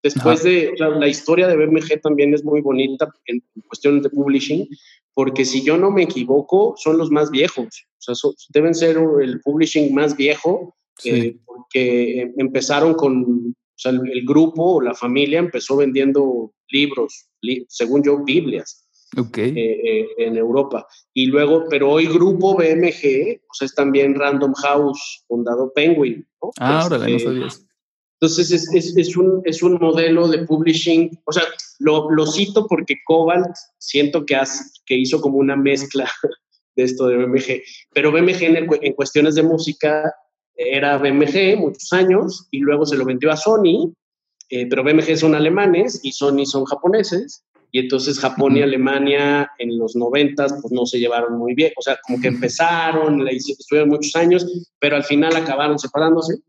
Después 0.02 0.42
de 0.42 0.72
la, 0.78 1.08
historia 1.08 1.46
de 1.46 1.56
BMG 1.56 2.00
también 2.00 2.32
es 2.32 2.42
muy 2.42 2.62
bonita 2.62 3.12
en, 3.26 3.42
cuestiones 3.68 4.02
de 4.02 4.10
publishing, 4.10 4.66
porque 5.12 5.44
si 5.44 5.62
yo 5.62 5.76
no 5.76 5.90
me 5.90 6.04
equivoco, 6.04 6.74
son 6.78 6.96
los 6.96 7.10
más 7.10 7.30
viejos. 7.30 7.86
O 8.08 8.14
sea, 8.14 8.30
deben 8.48 8.74
ser 8.74 8.96
el 9.22 9.40
publishing 9.42 9.94
más 9.94 10.16
viejo, 10.16 10.74
eh, 11.04 11.36
porque 11.44 12.32
empezaron 12.38 12.94
con, 12.94 13.54
sea, 13.80 13.92
el, 13.92 14.24
grupo 14.26 14.76
o 14.76 14.80
la 14.80 14.94
familia 14.94 15.38
empezó 15.38 15.76
vendiendo 15.76 16.52
libros, 16.68 17.28
según 17.68 18.02
yo, 18.02 18.22
Biblias. 18.24 18.86
Okay. 19.16 19.48
Eh, 19.56 19.80
eh, 19.84 20.06
en 20.18 20.36
Europa. 20.36 20.86
Y 21.12 21.26
luego, 21.26 21.64
pero 21.68 21.90
hoy 21.90 22.06
grupo 22.06 22.54
BMG, 22.54 23.40
o 23.48 23.54
sea, 23.54 23.66
es 23.66 23.74
también 23.74 24.14
Random 24.14 24.52
House, 24.54 25.24
fundado 25.26 25.72
Penguin. 25.74 26.24
Ah, 26.60 26.82
ahora 26.82 26.98
no 26.98 27.06
este, 27.06 27.24
sabías. 27.24 27.66
Entonces 28.20 28.50
es, 28.50 28.74
es, 28.74 28.96
es, 28.96 29.16
un, 29.16 29.40
es 29.44 29.62
un 29.62 29.78
modelo 29.80 30.28
de 30.28 30.44
publishing, 30.44 31.10
o 31.24 31.32
sea, 31.32 31.44
lo, 31.78 32.10
lo 32.10 32.26
cito 32.26 32.66
porque 32.66 32.96
Cobalt 33.06 33.56
siento 33.78 34.26
que, 34.26 34.38
que 34.84 34.94
hizo 34.94 35.22
como 35.22 35.38
una 35.38 35.56
mezcla 35.56 36.08
de 36.76 36.82
esto 36.82 37.08
de 37.08 37.16
BMG, 37.16 37.62
pero 37.94 38.12
BMG 38.12 38.42
en, 38.42 38.68
en, 38.82 38.92
cuestiones 38.92 39.36
de 39.36 39.42
música 39.42 40.14
era 40.61 40.99
BMG 40.99 41.57
muchos 41.59 41.92
años 41.92 42.46
y 42.51 42.59
luego 42.59 42.85
se 42.85 42.96
lo 42.96 43.05
vendió 43.05 43.31
a 43.31 43.37
Sony, 43.37 43.92
eh, 44.51 44.66
pero 44.68 44.85
BMG 44.85 45.16
son 45.16 45.35
alemanes 45.35 46.01
y 46.03 46.12
Sony 46.12 46.44
son 46.44 46.64
japoneses, 46.64 47.44
y 47.73 47.79
entonces 47.79 48.18
Japón 48.18 48.57
y 48.57 48.62
Alemania 48.62 49.51
en 49.59 49.79
los 49.79 49.94
noventas 49.94 50.53
pues 50.61 50.73
no 50.73 50.85
se 50.87 50.99
llevaron 50.99 51.38
muy 51.38 51.55
bien, 51.55 51.73
o 51.77 51.83
sea, 51.83 51.99
como 52.05 52.20
que 52.20 52.29
empezaron, 52.29 53.27
estuvieron 53.29 53.88
muchos 53.88 54.14
años, 54.16 54.46
pero 54.79 54.96
al 54.96 55.05
final 55.05 55.35
acabaron 55.37 55.79
separándose. 55.79 56.40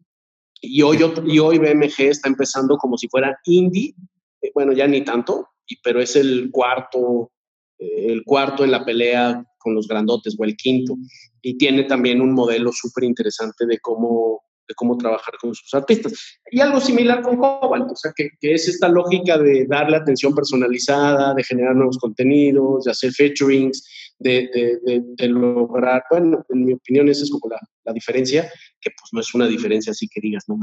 Y 0.61 0.81
hoy, 0.81 0.99
y 1.25 1.39
hoy 1.39 1.57
BMG 1.57 2.01
está 2.01 2.27
empezando 2.27 2.77
como 2.77 2.97
si 2.97 3.07
fuera 3.07 3.39
indie, 3.45 3.95
eh, 4.41 4.51
bueno, 4.53 4.73
ya 4.73 4.87
ni 4.87 5.01
tanto, 5.01 5.47
pero 5.83 6.01
es 6.01 6.15
el 6.15 6.49
cuarto, 6.51 7.31
eh, 7.79 8.07
el 8.11 8.23
cuarto 8.23 8.63
en 8.63 8.71
la 8.71 8.83
pelea 8.83 9.43
con 9.61 9.75
los 9.75 9.87
grandotes 9.87 10.35
o 10.37 10.43
el 10.43 10.55
quinto. 10.55 10.95
Y 11.41 11.57
tiene 11.57 11.83
también 11.83 12.21
un 12.21 12.33
modelo 12.33 12.71
súper 12.71 13.03
interesante 13.03 13.65
de 13.65 13.79
cómo, 13.79 14.43
de 14.67 14.75
cómo 14.75 14.97
trabajar 14.97 15.35
con 15.39 15.53
sus 15.53 15.73
artistas. 15.73 16.13
Y 16.51 16.59
algo 16.59 16.79
similar 16.79 17.21
con 17.21 17.37
Cobalt, 17.37 17.91
o 17.91 17.95
sea, 17.95 18.13
que, 18.15 18.29
que, 18.39 18.53
es 18.53 18.67
esta 18.67 18.87
lógica 18.87 19.37
de 19.37 19.65
darle 19.67 19.97
atención 19.97 20.35
personalizada, 20.35 21.33
de 21.33 21.43
generar 21.43 21.75
nuevos 21.75 21.97
contenidos, 21.97 22.85
de 22.85 22.91
hacer 22.91 23.11
featurings, 23.11 23.83
de, 24.19 24.49
de, 24.83 25.01
de, 25.17 25.27
lograr, 25.27 26.03
bueno, 26.11 26.45
en 26.49 26.65
mi 26.65 26.73
opinión 26.73 27.09
esa 27.09 27.23
es 27.23 27.31
como 27.31 27.51
la, 27.51 27.59
la, 27.85 27.93
diferencia, 27.93 28.43
que 28.79 28.91
pues 28.91 29.09
no 29.13 29.19
es 29.19 29.33
una 29.33 29.47
diferencia 29.47 29.91
así 29.91 30.07
que 30.07 30.21
digas, 30.21 30.43
no 30.47 30.57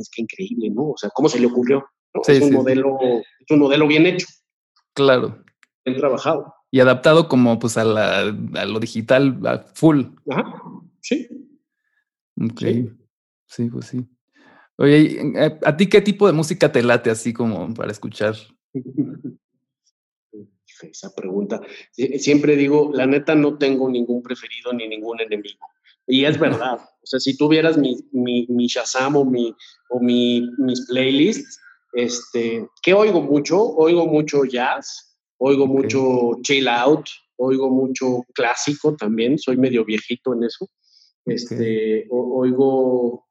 es 0.00 0.10
que 0.10 0.22
increíble, 0.22 0.70
¿no? 0.70 0.90
O 0.90 0.96
sea, 0.96 1.10
¿cómo 1.10 1.28
se 1.28 1.38
le 1.38 1.46
ocurrió? 1.46 1.84
es, 2.26 2.40
un 2.40 2.52
modelo, 2.52 2.98
es 3.00 3.50
un 3.50 3.58
modelo 3.58 3.86
bien 3.86 4.06
hecho. 4.06 4.26
Claro. 4.94 5.42
Bien 5.84 5.96
trabajado. 5.98 6.52
Y 6.70 6.80
adaptado 6.80 7.28
como 7.28 7.58
pues 7.58 7.76
a, 7.76 7.84
la, 7.84 8.18
a 8.20 8.64
lo 8.64 8.80
digital, 8.80 9.40
a 9.46 9.58
full. 9.74 10.04
Ajá, 10.30 10.44
sí. 11.00 11.28
Ok. 12.40 12.62
Sí. 13.46 13.70
pues 13.70 13.86
sí. 13.86 14.06
Oye, 14.76 15.32
¿a 15.64 15.76
ti 15.76 15.88
qué 15.88 16.00
tipo 16.00 16.26
de 16.26 16.32
música 16.32 16.70
te 16.70 16.82
late 16.82 17.10
así 17.10 17.32
como 17.32 17.72
para 17.72 17.92
escuchar? 17.92 18.34
esa 20.82 21.14
pregunta. 21.14 21.60
Siempre 21.92 22.56
digo, 22.56 22.90
la 22.92 23.06
neta 23.06 23.34
no 23.34 23.56
tengo 23.58 23.88
ningún 23.88 24.22
preferido 24.22 24.72
ni 24.72 24.88
ningún 24.88 25.20
enemigo. 25.20 25.66
Y 26.06 26.24
es 26.24 26.38
verdad. 26.40 26.78
O 27.02 27.06
sea, 27.06 27.20
si 27.20 27.36
tuvieras 27.36 27.78
mi, 27.78 27.96
mi, 28.12 28.46
mi 28.48 28.66
Shazam 28.66 29.16
o, 29.16 29.24
mi, 29.24 29.54
o 29.90 30.00
mi, 30.00 30.48
mis 30.58 30.86
playlists, 30.86 31.60
este, 31.92 32.68
¿qué 32.82 32.94
oigo 32.94 33.22
mucho? 33.22 33.62
Oigo 33.62 34.06
mucho 34.06 34.44
jazz, 34.44 35.05
oigo 35.38 35.66
mucho 35.66 36.40
chill 36.42 36.68
out, 36.68 37.06
oigo 37.36 37.70
mucho 37.70 38.24
clásico 38.34 38.96
también, 38.96 39.38
soy 39.38 39.56
medio 39.56 39.84
viejito 39.84 40.34
en 40.34 40.44
eso. 40.44 40.68
Este, 41.24 42.06
oigo, 42.10 43.26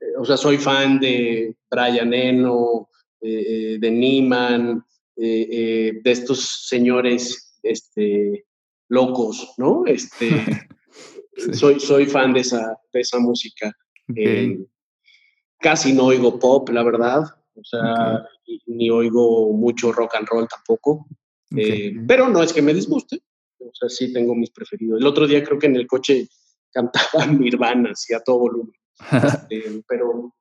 eh, 0.00 0.16
o 0.18 0.24
sea, 0.24 0.36
soy 0.36 0.58
fan 0.58 1.00
de 1.00 1.56
Brian 1.70 2.12
Eno, 2.12 2.90
eh, 3.20 3.78
de 3.80 3.90
Neiman, 3.90 4.84
eh, 5.18 5.48
eh, 5.50 6.00
de 6.04 6.10
estos 6.10 6.66
señores 6.68 7.58
este, 7.62 8.44
locos, 8.88 9.54
¿no? 9.56 9.84
Este, 9.86 10.28
soy, 11.52 11.80
soy 11.80 12.04
fan 12.04 12.34
de 12.34 12.40
esa, 12.40 12.78
de 12.92 13.00
esa 13.00 13.18
música. 13.18 13.74
Eh, 14.14 14.58
casi 15.58 15.94
no 15.94 16.04
oigo 16.06 16.38
pop, 16.38 16.68
la 16.68 16.82
verdad. 16.82 17.24
O 17.56 17.64
sea, 17.64 18.26
ni 18.66 18.90
oigo 18.90 19.52
mucho 19.52 19.92
rock 19.92 20.16
and 20.16 20.28
roll 20.28 20.48
tampoco. 20.48 21.06
pero 22.06 22.28
no 22.28 22.42
es 22.42 22.52
que 22.52 22.62
me 22.62 22.74
disguste. 22.74 23.22
O 23.58 23.70
sea, 23.72 23.88
sí 23.88 24.12
tengo 24.12 24.34
mis 24.34 24.50
preferidos. 24.50 25.00
El 25.00 25.06
otro 25.06 25.26
día 25.26 25.42
creo 25.42 25.58
que 25.58 25.66
en 25.66 25.76
el 25.76 25.86
coche 25.86 26.28
cantaban 26.72 27.40
Nirvana, 27.40 27.90
así 27.90 28.14
a 28.14 28.20
todo 28.20 28.38
volumen. 28.38 28.74
Este, 29.12 29.82
pero 29.88 30.34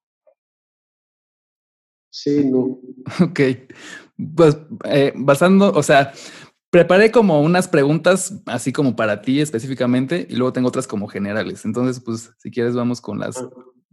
sí, 2.09 2.45
no. 2.45 2.79
Ok. 3.21 3.39
Pues 4.35 4.57
eh, 4.85 5.11
basando, 5.15 5.71
o 5.73 5.83
sea, 5.83 6.13
preparé 6.69 7.11
como 7.11 7.41
unas 7.41 7.67
preguntas 7.67 8.41
así 8.45 8.71
como 8.71 8.95
para 8.95 9.21
ti 9.21 9.41
específicamente 9.41 10.25
y 10.29 10.35
luego 10.35 10.53
tengo 10.53 10.67
otras 10.67 10.87
como 10.87 11.07
generales. 11.07 11.65
Entonces, 11.65 12.01
pues 12.03 12.31
si 12.37 12.51
quieres 12.51 12.75
vamos 12.75 13.01
con 13.01 13.19
las 13.19 13.43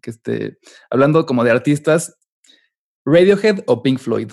que 0.01 0.11
esté 0.11 0.59
hablando 0.91 1.27
como 1.27 1.45
de 1.45 1.53
artistas, 1.53 2.19
Radiohead 3.05 3.65
o 3.67 3.83
Pink 3.83 3.99
Floyd. 3.99 4.33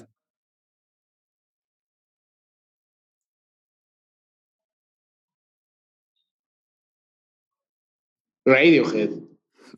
Radiohead. 8.45 9.11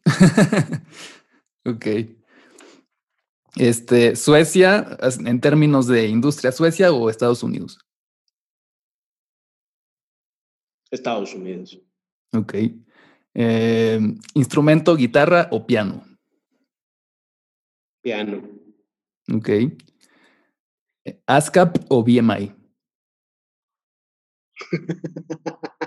ok. 1.65 1.85
Este, 3.57 4.15
Suecia, 4.15 4.97
en 5.25 5.41
términos 5.41 5.87
de 5.87 6.07
industria, 6.07 6.51
Suecia 6.51 6.91
o 6.91 7.09
Estados 7.09 7.43
Unidos? 7.43 7.79
Estados 10.89 11.33
Unidos. 11.33 11.79
Ok. 12.33 12.55
Em, 13.33 14.17
¿Instrumento, 14.33 14.95
guitarra 14.95 15.47
o 15.51 15.65
piano? 15.65 16.03
Piano. 18.01 18.60
Ok. 19.33 19.49
¿ASCAP 21.25 21.77
o 21.89 22.03
BMI? 22.03 22.53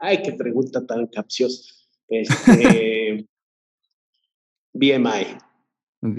Ay, 0.00 0.22
qué 0.22 0.32
pregunta 0.32 0.86
tan 0.86 1.06
capciosa. 1.06 1.62
Este, 2.08 3.26
BMI. 4.74 5.38
Ok, 6.02 6.18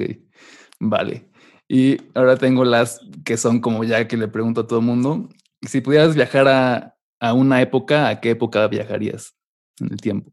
vale. 0.80 1.30
Y 1.68 1.98
ahora 2.14 2.38
tengo 2.38 2.64
las 2.66 3.02
que 3.24 3.38
son 3.38 3.60
como 3.60 3.84
ya 3.84 4.08
que 4.08 4.18
le 4.18 4.28
pregunto 4.28 4.62
a 4.62 4.68
todo 4.68 4.80
el 4.80 4.86
mundo. 4.86 5.30
Si 5.62 5.82
pudieras 5.82 6.16
viajar 6.16 6.48
a, 6.48 6.98
a 7.20 7.34
una 7.34 7.62
época, 7.62 8.08
¿a 8.10 8.22
qué 8.22 8.32
época 8.32 8.68
viajarías 8.68 9.36
en 9.80 9.92
el 9.92 9.98
tiempo? 9.98 10.32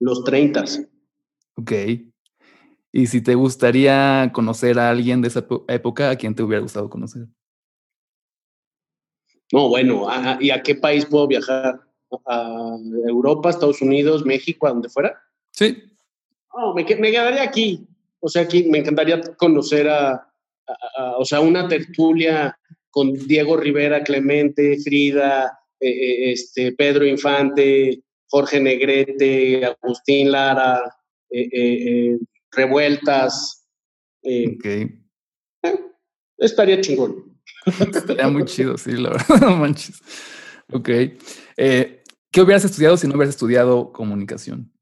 Los 0.00 0.24
30. 0.24 0.64
Ok. 1.56 1.72
Y 2.92 3.06
si 3.06 3.22
te 3.22 3.34
gustaría 3.34 4.30
conocer 4.32 4.78
a 4.78 4.90
alguien 4.90 5.22
de 5.22 5.28
esa 5.28 5.46
época, 5.68 6.10
¿a 6.10 6.16
quién 6.16 6.34
te 6.34 6.42
hubiera 6.42 6.62
gustado 6.62 6.90
conocer? 6.90 7.26
No, 9.52 9.68
bueno, 9.68 10.06
¿y 10.40 10.50
a 10.50 10.62
qué 10.62 10.74
país 10.74 11.06
puedo 11.06 11.26
viajar? 11.26 11.80
¿A 12.26 12.76
Europa, 13.08 13.50
Estados 13.50 13.80
Unidos, 13.82 14.24
México, 14.24 14.66
a 14.66 14.70
donde 14.70 14.88
fuera? 14.88 15.20
Sí. 15.52 15.82
No, 16.56 16.74
me, 16.74 16.84
quedaría 16.84 17.42
aquí. 17.42 17.86
O 18.20 18.28
sea, 18.28 18.42
aquí 18.42 18.64
me 18.64 18.78
encantaría 18.78 19.20
conocer 19.36 19.88
a, 19.88 20.28
o 21.16 21.24
sea, 21.24 21.40
una 21.40 21.68
tertulia 21.68 22.56
con 22.90 23.12
Diego 23.12 23.56
Rivera, 23.56 24.02
Clemente, 24.02 24.78
Frida, 24.80 25.58
eh, 25.78 25.88
eh, 25.88 26.32
este, 26.32 26.72
Pedro 26.72 27.06
Infante, 27.06 28.02
Jorge 28.28 28.60
Negrete, 28.60 29.64
Agustín 29.64 30.32
Lara, 30.32 30.82
eh, 31.30 32.18
Revueltas. 32.52 33.66
ok. 34.22 34.90
estaría 36.38 36.80
chingón. 36.80 37.40
Estaría 37.66 38.28
muy 38.28 38.44
chido, 38.44 38.78
sí, 38.78 38.92
la 38.92 39.10
verdad, 39.10 39.26
no 39.40 39.56
manches. 39.56 40.00
Ok. 40.72 40.88
¿Qué 42.32 42.40
hubieras 42.40 42.64
estudiado 42.64 42.96
si 42.96 43.08
no 43.08 43.14
hubieras 43.14 43.34
estudiado 43.34 43.92
comunicación? 43.92 44.72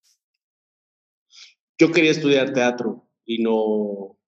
Yo 1.78 1.90
quería 1.92 2.10
estudiar 2.10 2.52
teatro 2.52 3.08
y 3.24 3.42
no, 3.42 4.18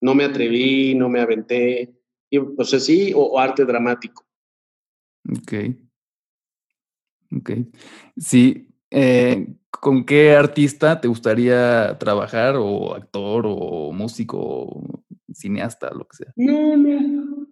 no 0.00 0.14
me 0.14 0.24
atreví, 0.24 0.94
no 0.94 1.08
me 1.08 1.20
aventé. 1.20 1.94
Y, 2.30 2.38
o 2.38 2.64
sea, 2.64 2.80
sí, 2.80 3.12
o 3.14 3.38
arte 3.38 3.64
dramático. 3.64 4.26
Ok. 5.30 5.52
Ok. 7.36 7.50
Sí. 8.16 8.68
Eh, 8.90 9.46
¿Con 9.80 10.04
qué 10.04 10.34
artista 10.34 11.00
te 11.00 11.08
gustaría 11.08 11.96
trabajar? 11.98 12.56
¿O 12.56 12.94
actor, 12.94 13.44
o 13.46 13.92
músico, 13.92 14.38
o 14.38 15.02
cineasta, 15.32 15.92
lo 15.94 16.06
que 16.06 16.16
sea? 16.16 16.32
No, 16.36 16.76
no. 16.76 17.46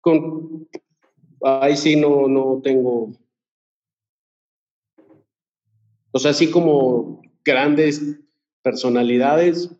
Con, 0.00 0.68
ahí 1.42 1.76
sí 1.76 1.96
no, 1.96 2.28
no 2.28 2.60
tengo. 2.62 3.12
O 6.12 6.18
sea, 6.18 6.30
así 6.30 6.50
como 6.50 7.22
grandes 7.44 8.18
personalidades, 8.62 9.70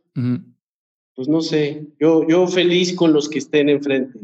pues 1.15 1.29
no 1.29 1.41
sé. 1.41 1.87
Yo, 1.99 2.27
yo 2.29 2.47
feliz 2.47 2.95
con 2.95 3.13
los 3.13 3.29
que 3.29 3.39
estén 3.39 3.69
enfrente, 3.69 4.19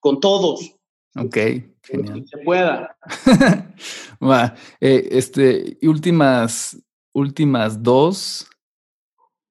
con 0.00 0.20
todos. 0.20 0.77
Ok, 1.16 1.36
genial. 1.82 2.24
se 2.26 2.38
pueda. 2.38 2.96
Va, 4.22 4.54
eh, 4.80 5.08
este, 5.12 5.78
últimas, 5.82 6.82
últimas 7.12 7.82
dos. 7.82 8.48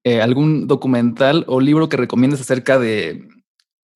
Eh, 0.04 0.22
¿Algún 0.22 0.68
documental 0.68 1.44
o 1.48 1.60
libro 1.60 1.90
que 1.90 1.98
recomiendes 1.98 2.40
acerca 2.40 2.80
de, 2.80 3.28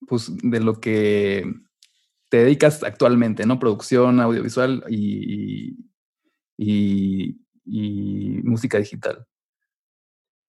pues, 0.07 0.29
de 0.43 0.59
lo 0.59 0.81
que 0.81 1.45
te 2.29 2.37
dedicas 2.37 2.83
actualmente, 2.83 3.45
¿no? 3.45 3.59
Producción 3.59 4.19
audiovisual 4.19 4.83
y, 4.89 5.77
y, 6.57 7.37
y 7.65 8.41
música 8.43 8.77
digital. 8.77 9.25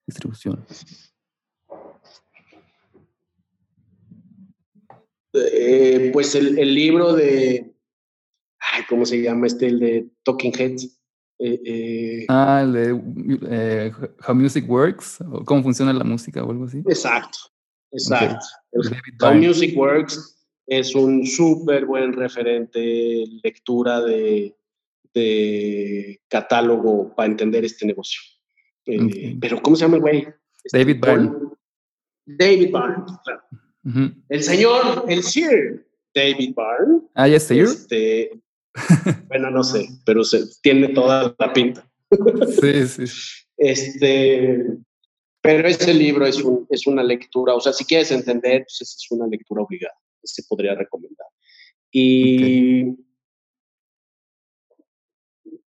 Distribución. 0.07 0.65
Eh, 5.35 6.11
pues 6.13 6.35
el, 6.35 6.59
el, 6.59 6.75
libro 6.75 7.15
de, 7.15 7.75
ay, 8.73 8.83
¿cómo 8.89 9.07
se 9.07 9.23
llama 9.23 9.47
este? 9.47 9.69
El 9.69 9.81
de 9.81 10.09
Talking 10.25 10.53
Heads. 10.53 11.01
Eh, 11.39 11.61
eh, 11.65 12.27
ah, 12.29 12.61
el 12.63 12.73
de 12.73 13.93
How 14.27 14.35
Music 14.35 14.69
Works, 14.69 15.21
o 15.23 15.45
cómo 15.45 15.63
funciona 15.63 15.93
la 15.93 16.05
música 16.05 16.45
o 16.45 16.51
algo 16.51 16.67
así. 16.67 16.79
Exacto, 16.87 17.39
exacto. 17.91 18.47
How 19.21 19.35
Music 19.35 19.77
Works 19.77 20.39
es 20.67 20.95
un 20.95 21.27
súper 21.27 21.87
buen 21.87 22.13
referente, 22.13 23.25
lectura 23.43 24.01
de, 24.03 24.55
de 25.15 26.21
catálogo 26.29 27.15
para 27.15 27.31
entender 27.31 27.65
este 27.65 27.87
negocio. 27.87 28.21
Pero, 29.41 29.63
¿cómo 29.63 29.77
se 29.77 29.83
llama 29.83 29.97
el 29.97 30.03
güey? 30.03 30.29
David 30.73 30.95
este, 30.97 31.11
Byrne. 31.11 31.33
David 32.27 32.71
Byrne, 32.73 33.05
claro. 33.25 33.43
El 34.29 34.43
señor, 34.43 35.05
el 35.09 35.23
Sir 35.23 35.87
David 36.15 36.55
Byrne. 36.55 37.03
Ah, 37.15 37.29
ya 37.29 37.41
Sir. 37.41 37.65
Este, 37.65 38.31
bueno, 39.29 39.51
no 39.51 39.65
sé, 39.65 39.89
pero 40.05 40.25
se, 40.25 40.45
tiene 40.63 40.89
toda 40.89 41.35
la 41.39 41.53
pinta. 41.53 41.89
sí, 42.61 42.87
sí. 42.87 43.05
Este, 43.57 44.65
pero 45.41 45.69
ese 45.69 45.93
libro 45.93 46.27
es, 46.27 46.43
un, 46.43 46.67
es 46.71 46.87
una 46.87 47.03
lectura, 47.03 47.55
o 47.55 47.61
sea, 47.61 47.73
si 47.73 47.85
quieres 47.85 48.11
entender, 48.13 48.63
pues 48.63 48.81
es 48.81 49.07
una 49.11 49.27
lectura 49.27 49.63
obligada, 49.63 49.95
se 50.23 50.43
podría 50.45 50.75
recomendar. 50.75 51.27
Y 51.91 52.97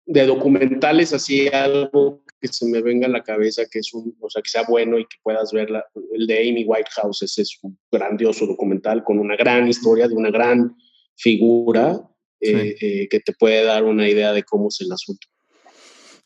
de 0.05 0.25
documentales, 0.25 1.13
así 1.13 1.49
algo 1.49 2.23
que 2.39 2.47
se 2.47 2.65
me 2.67 2.81
venga 2.81 3.07
a 3.07 3.09
la 3.09 3.23
cabeza 3.23 3.63
que 3.69 3.79
es 3.79 3.93
un, 3.93 4.15
o 4.19 4.29
sea, 4.29 4.41
que 4.41 4.49
sea 4.49 4.63
bueno 4.67 4.99
y 4.99 5.05
que 5.05 5.17
puedas 5.23 5.51
verla. 5.51 5.85
El 6.11 6.27
de 6.27 6.49
Amy 6.49 6.63
Whitehouse 6.65 7.23
ese 7.23 7.41
es 7.41 7.57
un 7.61 7.77
grandioso 7.91 8.45
documental 8.45 9.03
con 9.03 9.19
una 9.19 9.35
gran 9.35 9.67
historia 9.67 10.07
de 10.07 10.13
una 10.13 10.29
gran 10.29 10.75
figura 11.15 11.99
eh, 12.39 12.75
eh, 12.79 13.07
que 13.09 13.19
te 13.19 13.33
puede 13.33 13.63
dar 13.63 13.83
una 13.83 14.07
idea 14.07 14.31
de 14.33 14.43
cómo 14.43 14.67
es 14.67 14.81
el 14.81 14.91
asunto. 14.91 15.27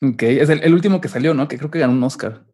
Ok, 0.02 0.24
es 0.24 0.50
el, 0.50 0.74
último 0.74 1.00
que 1.00 1.08
salió, 1.08 1.34
¿no? 1.34 1.48
Que 1.48 1.58
creo 1.58 1.72
que 1.72 1.80
ganó 1.80 1.94
un 1.94 2.04
Oscar. 2.04 2.46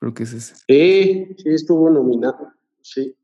Creo 0.00 0.14
que 0.14 0.22
es 0.22 0.32
ese. 0.32 0.54
Sí, 0.68 1.26
sí, 1.36 1.48
estuvo 1.50 1.90
nominado, 1.90 2.52
sí. 2.80 3.14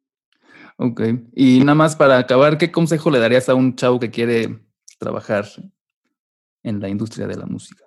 Ok, 0.76 1.02
y 1.34 1.60
nada 1.60 1.76
más 1.76 1.94
para 1.94 2.18
acabar, 2.18 2.58
¿qué 2.58 2.72
consejo 2.72 3.10
le 3.10 3.20
darías 3.20 3.48
a 3.48 3.54
un 3.54 3.76
chavo 3.76 4.00
que 4.00 4.10
quiere 4.10 4.58
trabajar 4.98 5.46
en 6.64 6.80
la 6.80 6.88
industria 6.88 7.28
de 7.28 7.36
la 7.36 7.46
música? 7.46 7.83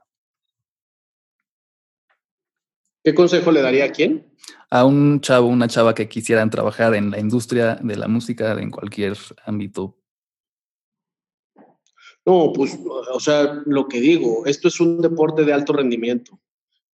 ¿Qué 3.07 3.15
consejo 3.15 3.53
le 3.53 3.61
daría 3.61 3.85
a 3.85 3.91
quién? 3.93 4.27
A 4.69 4.83
un 4.83 5.21
chavo, 5.21 5.47
una 5.47 5.69
chava 5.69 5.95
que 5.95 6.09
quisieran 6.09 6.49
trabajar 6.49 6.93
en 6.93 7.09
la 7.09 7.21
industria 7.21 7.75
de 7.75 7.95
la 7.95 8.09
música 8.09 8.51
en 8.59 8.69
cualquier 8.69 9.15
ámbito. 9.45 9.95
No, 12.25 12.51
pues, 12.53 12.77
o 12.85 13.19
sea, 13.21 13.61
lo 13.65 13.87
que 13.87 14.01
digo, 14.01 14.45
esto 14.45 14.67
es 14.67 14.81
un 14.81 14.99
deporte 14.99 15.45
de 15.45 15.53
alto 15.53 15.71
rendimiento. 15.71 16.37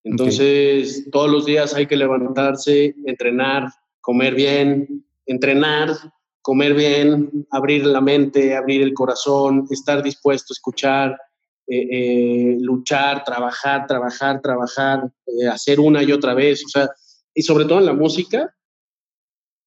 Entonces, 0.04 1.10
todos 1.12 1.32
los 1.32 1.48
días 1.48 1.74
hay 1.74 1.88
que 1.88 1.98
levantarse, 1.98 2.94
entrenar, 3.08 3.70
comer 4.00 4.36
bien, 4.36 5.08
entrenar, 5.26 5.96
comer 6.44 6.76
bien, 6.76 7.48
abrir 7.50 7.88
la 7.88 8.02
mente, 8.02 8.56
abrir 8.56 8.84
el 8.84 8.94
corazón, 8.94 9.66
estar 9.72 10.04
dispuesto 10.04 10.54
a 10.54 10.58
escuchar, 10.58 11.18
eh, 11.66 11.88
eh, 11.92 12.58
luchar, 12.60 13.24
trabajar, 13.24 13.88
trabajar, 13.88 14.42
trabajar, 14.42 15.10
eh, 15.26 15.48
hacer 15.48 15.80
una 15.80 16.04
y 16.04 16.12
otra 16.12 16.34
vez, 16.34 16.62
o 16.66 16.68
sea, 16.68 16.90
y 17.34 17.42
sobre 17.42 17.64
todo 17.64 17.80
en 17.80 17.86
la 17.86 17.94
música, 17.94 18.54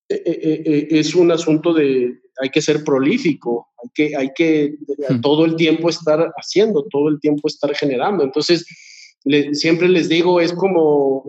es 0.08 1.14
un 1.14 1.32
asunto 1.32 1.72
de, 1.72 2.20
hay 2.40 2.50
que 2.50 2.60
ser 2.60 2.84
prolífico, 2.84 3.68
hay 3.82 3.90
que, 3.94 4.16
hay 4.16 4.30
que 4.34 4.76
hmm. 5.08 5.20
todo 5.22 5.46
el 5.46 5.56
tiempo 5.56 5.88
estar 5.88 6.32
haciendo, 6.36 6.84
todo 6.90 7.08
el 7.08 7.18
tiempo 7.18 7.48
estar 7.48 7.74
generando. 7.74 8.22
Entonces, 8.22 8.66
siempre 9.52 9.88
les 9.88 10.08
digo, 10.08 10.40
es 10.40 10.52
como 10.52 11.24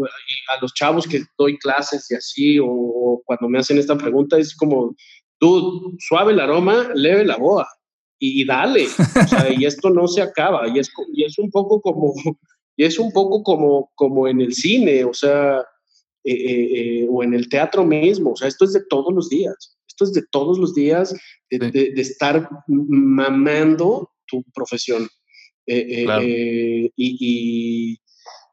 a 0.49 0.61
los 0.61 0.73
chavos 0.73 1.07
que 1.07 1.23
doy 1.37 1.57
clases 1.57 2.11
y 2.11 2.15
así, 2.15 2.59
o, 2.61 3.23
cuando 3.25 3.47
me 3.47 3.57
hacen 3.57 3.79
esta 3.79 3.97
pregunta, 3.97 4.37
es 4.37 4.55
como, 4.55 4.95
tú, 5.39 5.95
suave 5.97 6.33
el 6.33 6.41
aroma, 6.41 6.91
leve 6.93 7.23
la 7.25 7.37
boa 7.37 7.67
y, 8.19 8.45
dale, 8.45 8.87
y 9.57 9.65
esto 9.65 9.89
no 9.89 10.07
se 10.07 10.21
acaba, 10.21 10.67
y 10.67 10.79
es, 10.79 10.89
y 11.13 11.23
es 11.23 11.37
un 11.37 11.51
poco 11.51 11.81
como, 11.81 12.13
y 12.75 12.83
es 12.83 12.99
un 12.99 13.11
poco 13.11 13.43
como, 13.43 13.91
como 13.95 14.27
en 14.27 14.41
el 14.41 14.53
cine, 14.53 15.03
o 15.03 15.13
sea, 15.13 15.63
eh, 16.23 16.33
eh, 16.33 16.69
eh, 17.01 17.07
o 17.09 17.23
en 17.23 17.33
el 17.33 17.47
teatro 17.47 17.85
mismo, 17.85 18.31
o 18.31 18.35
sea, 18.35 18.47
esto 18.47 18.65
es 18.65 18.73
de 18.73 18.83
todos 18.89 19.13
los 19.13 19.29
días, 19.29 19.77
esto 19.87 20.03
es 20.03 20.13
de 20.13 20.23
todos 20.31 20.57
los 20.57 20.73
días 20.73 21.15
de, 21.49 21.93
estar 21.95 22.49
mamando 22.67 24.11
tu 24.25 24.43
profesión. 24.53 25.07
y, 25.65 26.89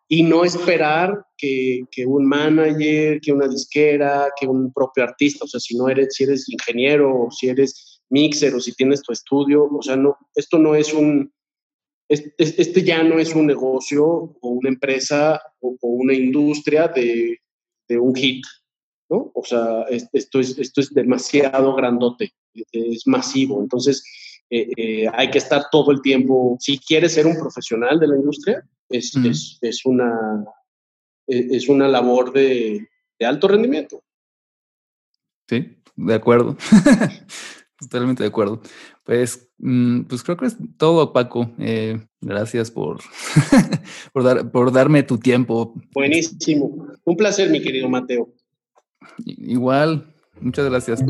y, 0.08 0.22
no 0.22 0.44
esperar 0.44 1.26
que, 1.36 1.80
que, 1.90 2.06
un 2.06 2.26
manager, 2.26 3.20
que 3.20 3.32
una 3.32 3.48
disquera, 3.48 4.28
que 4.38 4.46
un 4.46 4.72
propio 4.72 5.04
artista, 5.04 5.44
o 5.44 5.48
sea, 5.48 5.58
si 5.58 5.76
no 5.76 5.88
eres, 5.88 6.14
si 6.14 6.24
eres 6.24 6.48
ingeniero, 6.48 7.28
si 7.30 7.48
eres 7.48 7.93
mixer 8.10 8.54
o 8.54 8.60
si 8.60 8.72
tienes 8.72 9.02
tu 9.02 9.12
estudio, 9.12 9.64
o 9.64 9.82
sea, 9.82 9.96
no, 9.96 10.16
esto 10.34 10.58
no 10.58 10.74
es 10.74 10.92
un, 10.92 11.32
este, 12.08 12.82
ya 12.82 13.02
no 13.02 13.18
es 13.18 13.34
un 13.34 13.46
negocio 13.46 14.04
o 14.06 14.48
una 14.48 14.68
empresa 14.68 15.40
o, 15.60 15.76
una 15.80 16.14
industria 16.14 16.88
de, 16.88 17.38
de, 17.88 17.98
un 17.98 18.14
hit, 18.14 18.44
¿no? 19.08 19.32
O 19.34 19.44
sea, 19.44 19.84
esto 19.88 20.40
es, 20.40 20.58
esto 20.58 20.80
es 20.80 20.92
demasiado 20.92 21.74
grandote, 21.74 22.32
es 22.72 23.06
masivo, 23.06 23.60
entonces 23.62 24.04
eh, 24.50 24.68
eh, 24.76 25.06
hay 25.12 25.30
que 25.30 25.38
estar 25.38 25.64
todo 25.70 25.90
el 25.90 26.02
tiempo, 26.02 26.56
si 26.60 26.78
quieres 26.78 27.14
ser 27.14 27.26
un 27.26 27.38
profesional 27.38 27.98
de 27.98 28.08
la 28.08 28.16
industria, 28.16 28.68
es, 28.88 29.16
es, 29.16 29.58
es 29.62 29.86
una, 29.86 30.44
es 31.26 31.68
una 31.68 31.88
labor 31.88 32.32
de, 32.32 32.86
de 33.18 33.26
alto 33.26 33.48
rendimiento. 33.48 34.02
Sí, 35.48 35.76
de 35.96 36.14
acuerdo. 36.14 36.56
Totalmente 37.78 38.22
de 38.22 38.28
acuerdo. 38.28 38.60
Pues, 39.04 39.50
mm, 39.58 40.02
pues 40.02 40.22
creo 40.22 40.36
que 40.36 40.46
es 40.46 40.56
todo, 40.76 41.12
Paco. 41.12 41.50
Eh, 41.58 42.00
gracias 42.20 42.70
por, 42.70 43.00
por, 44.12 44.22
dar, 44.22 44.50
por 44.50 44.72
darme 44.72 45.02
tu 45.02 45.18
tiempo. 45.18 45.74
Buenísimo. 45.92 46.86
Un 47.04 47.16
placer, 47.16 47.50
mi 47.50 47.60
querido 47.60 47.88
Mateo. 47.88 48.32
Igual, 49.24 50.14
muchas 50.40 50.66
gracias. 50.66 51.04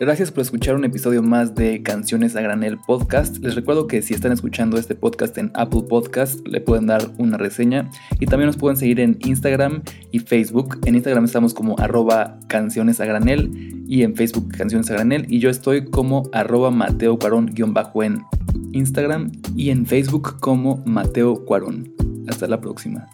Gracias 0.00 0.30
por 0.32 0.40
escuchar 0.40 0.76
un 0.76 0.86
episodio 0.86 1.22
más 1.22 1.54
de 1.54 1.82
Canciones 1.82 2.34
a 2.34 2.40
Granel 2.40 2.78
Podcast. 2.78 3.36
Les 3.44 3.54
recuerdo 3.54 3.86
que 3.86 4.00
si 4.00 4.14
están 4.14 4.32
escuchando 4.32 4.78
este 4.78 4.94
podcast 4.94 5.36
en 5.36 5.50
Apple 5.52 5.82
Podcast, 5.90 6.40
le 6.48 6.62
pueden 6.62 6.86
dar 6.86 7.02
una 7.18 7.36
reseña 7.36 7.90
y 8.18 8.24
también 8.24 8.46
nos 8.46 8.56
pueden 8.56 8.78
seguir 8.78 8.98
en 8.98 9.18
Instagram 9.20 9.82
y 10.10 10.20
Facebook. 10.20 10.80
En 10.86 10.94
Instagram 10.94 11.26
estamos 11.26 11.52
como 11.52 11.78
arroba 11.78 12.38
canciones 12.48 12.98
a 13.00 13.04
granel 13.04 13.84
y 13.86 14.02
en 14.02 14.16
Facebook 14.16 14.48
canciones 14.56 14.90
a 14.90 14.94
granel 14.94 15.26
y 15.28 15.38
yo 15.38 15.50
estoy 15.50 15.84
como 15.84 16.30
arroba 16.32 16.70
Mateo 16.70 17.18
Cuarón-bajo 17.18 18.02
en 18.02 18.22
Instagram 18.72 19.30
y 19.54 19.68
en 19.68 19.84
Facebook 19.84 20.40
como 20.40 20.82
Mateo 20.86 21.44
Cuarón. 21.44 21.92
Hasta 22.26 22.46
la 22.46 22.58
próxima. 22.58 23.06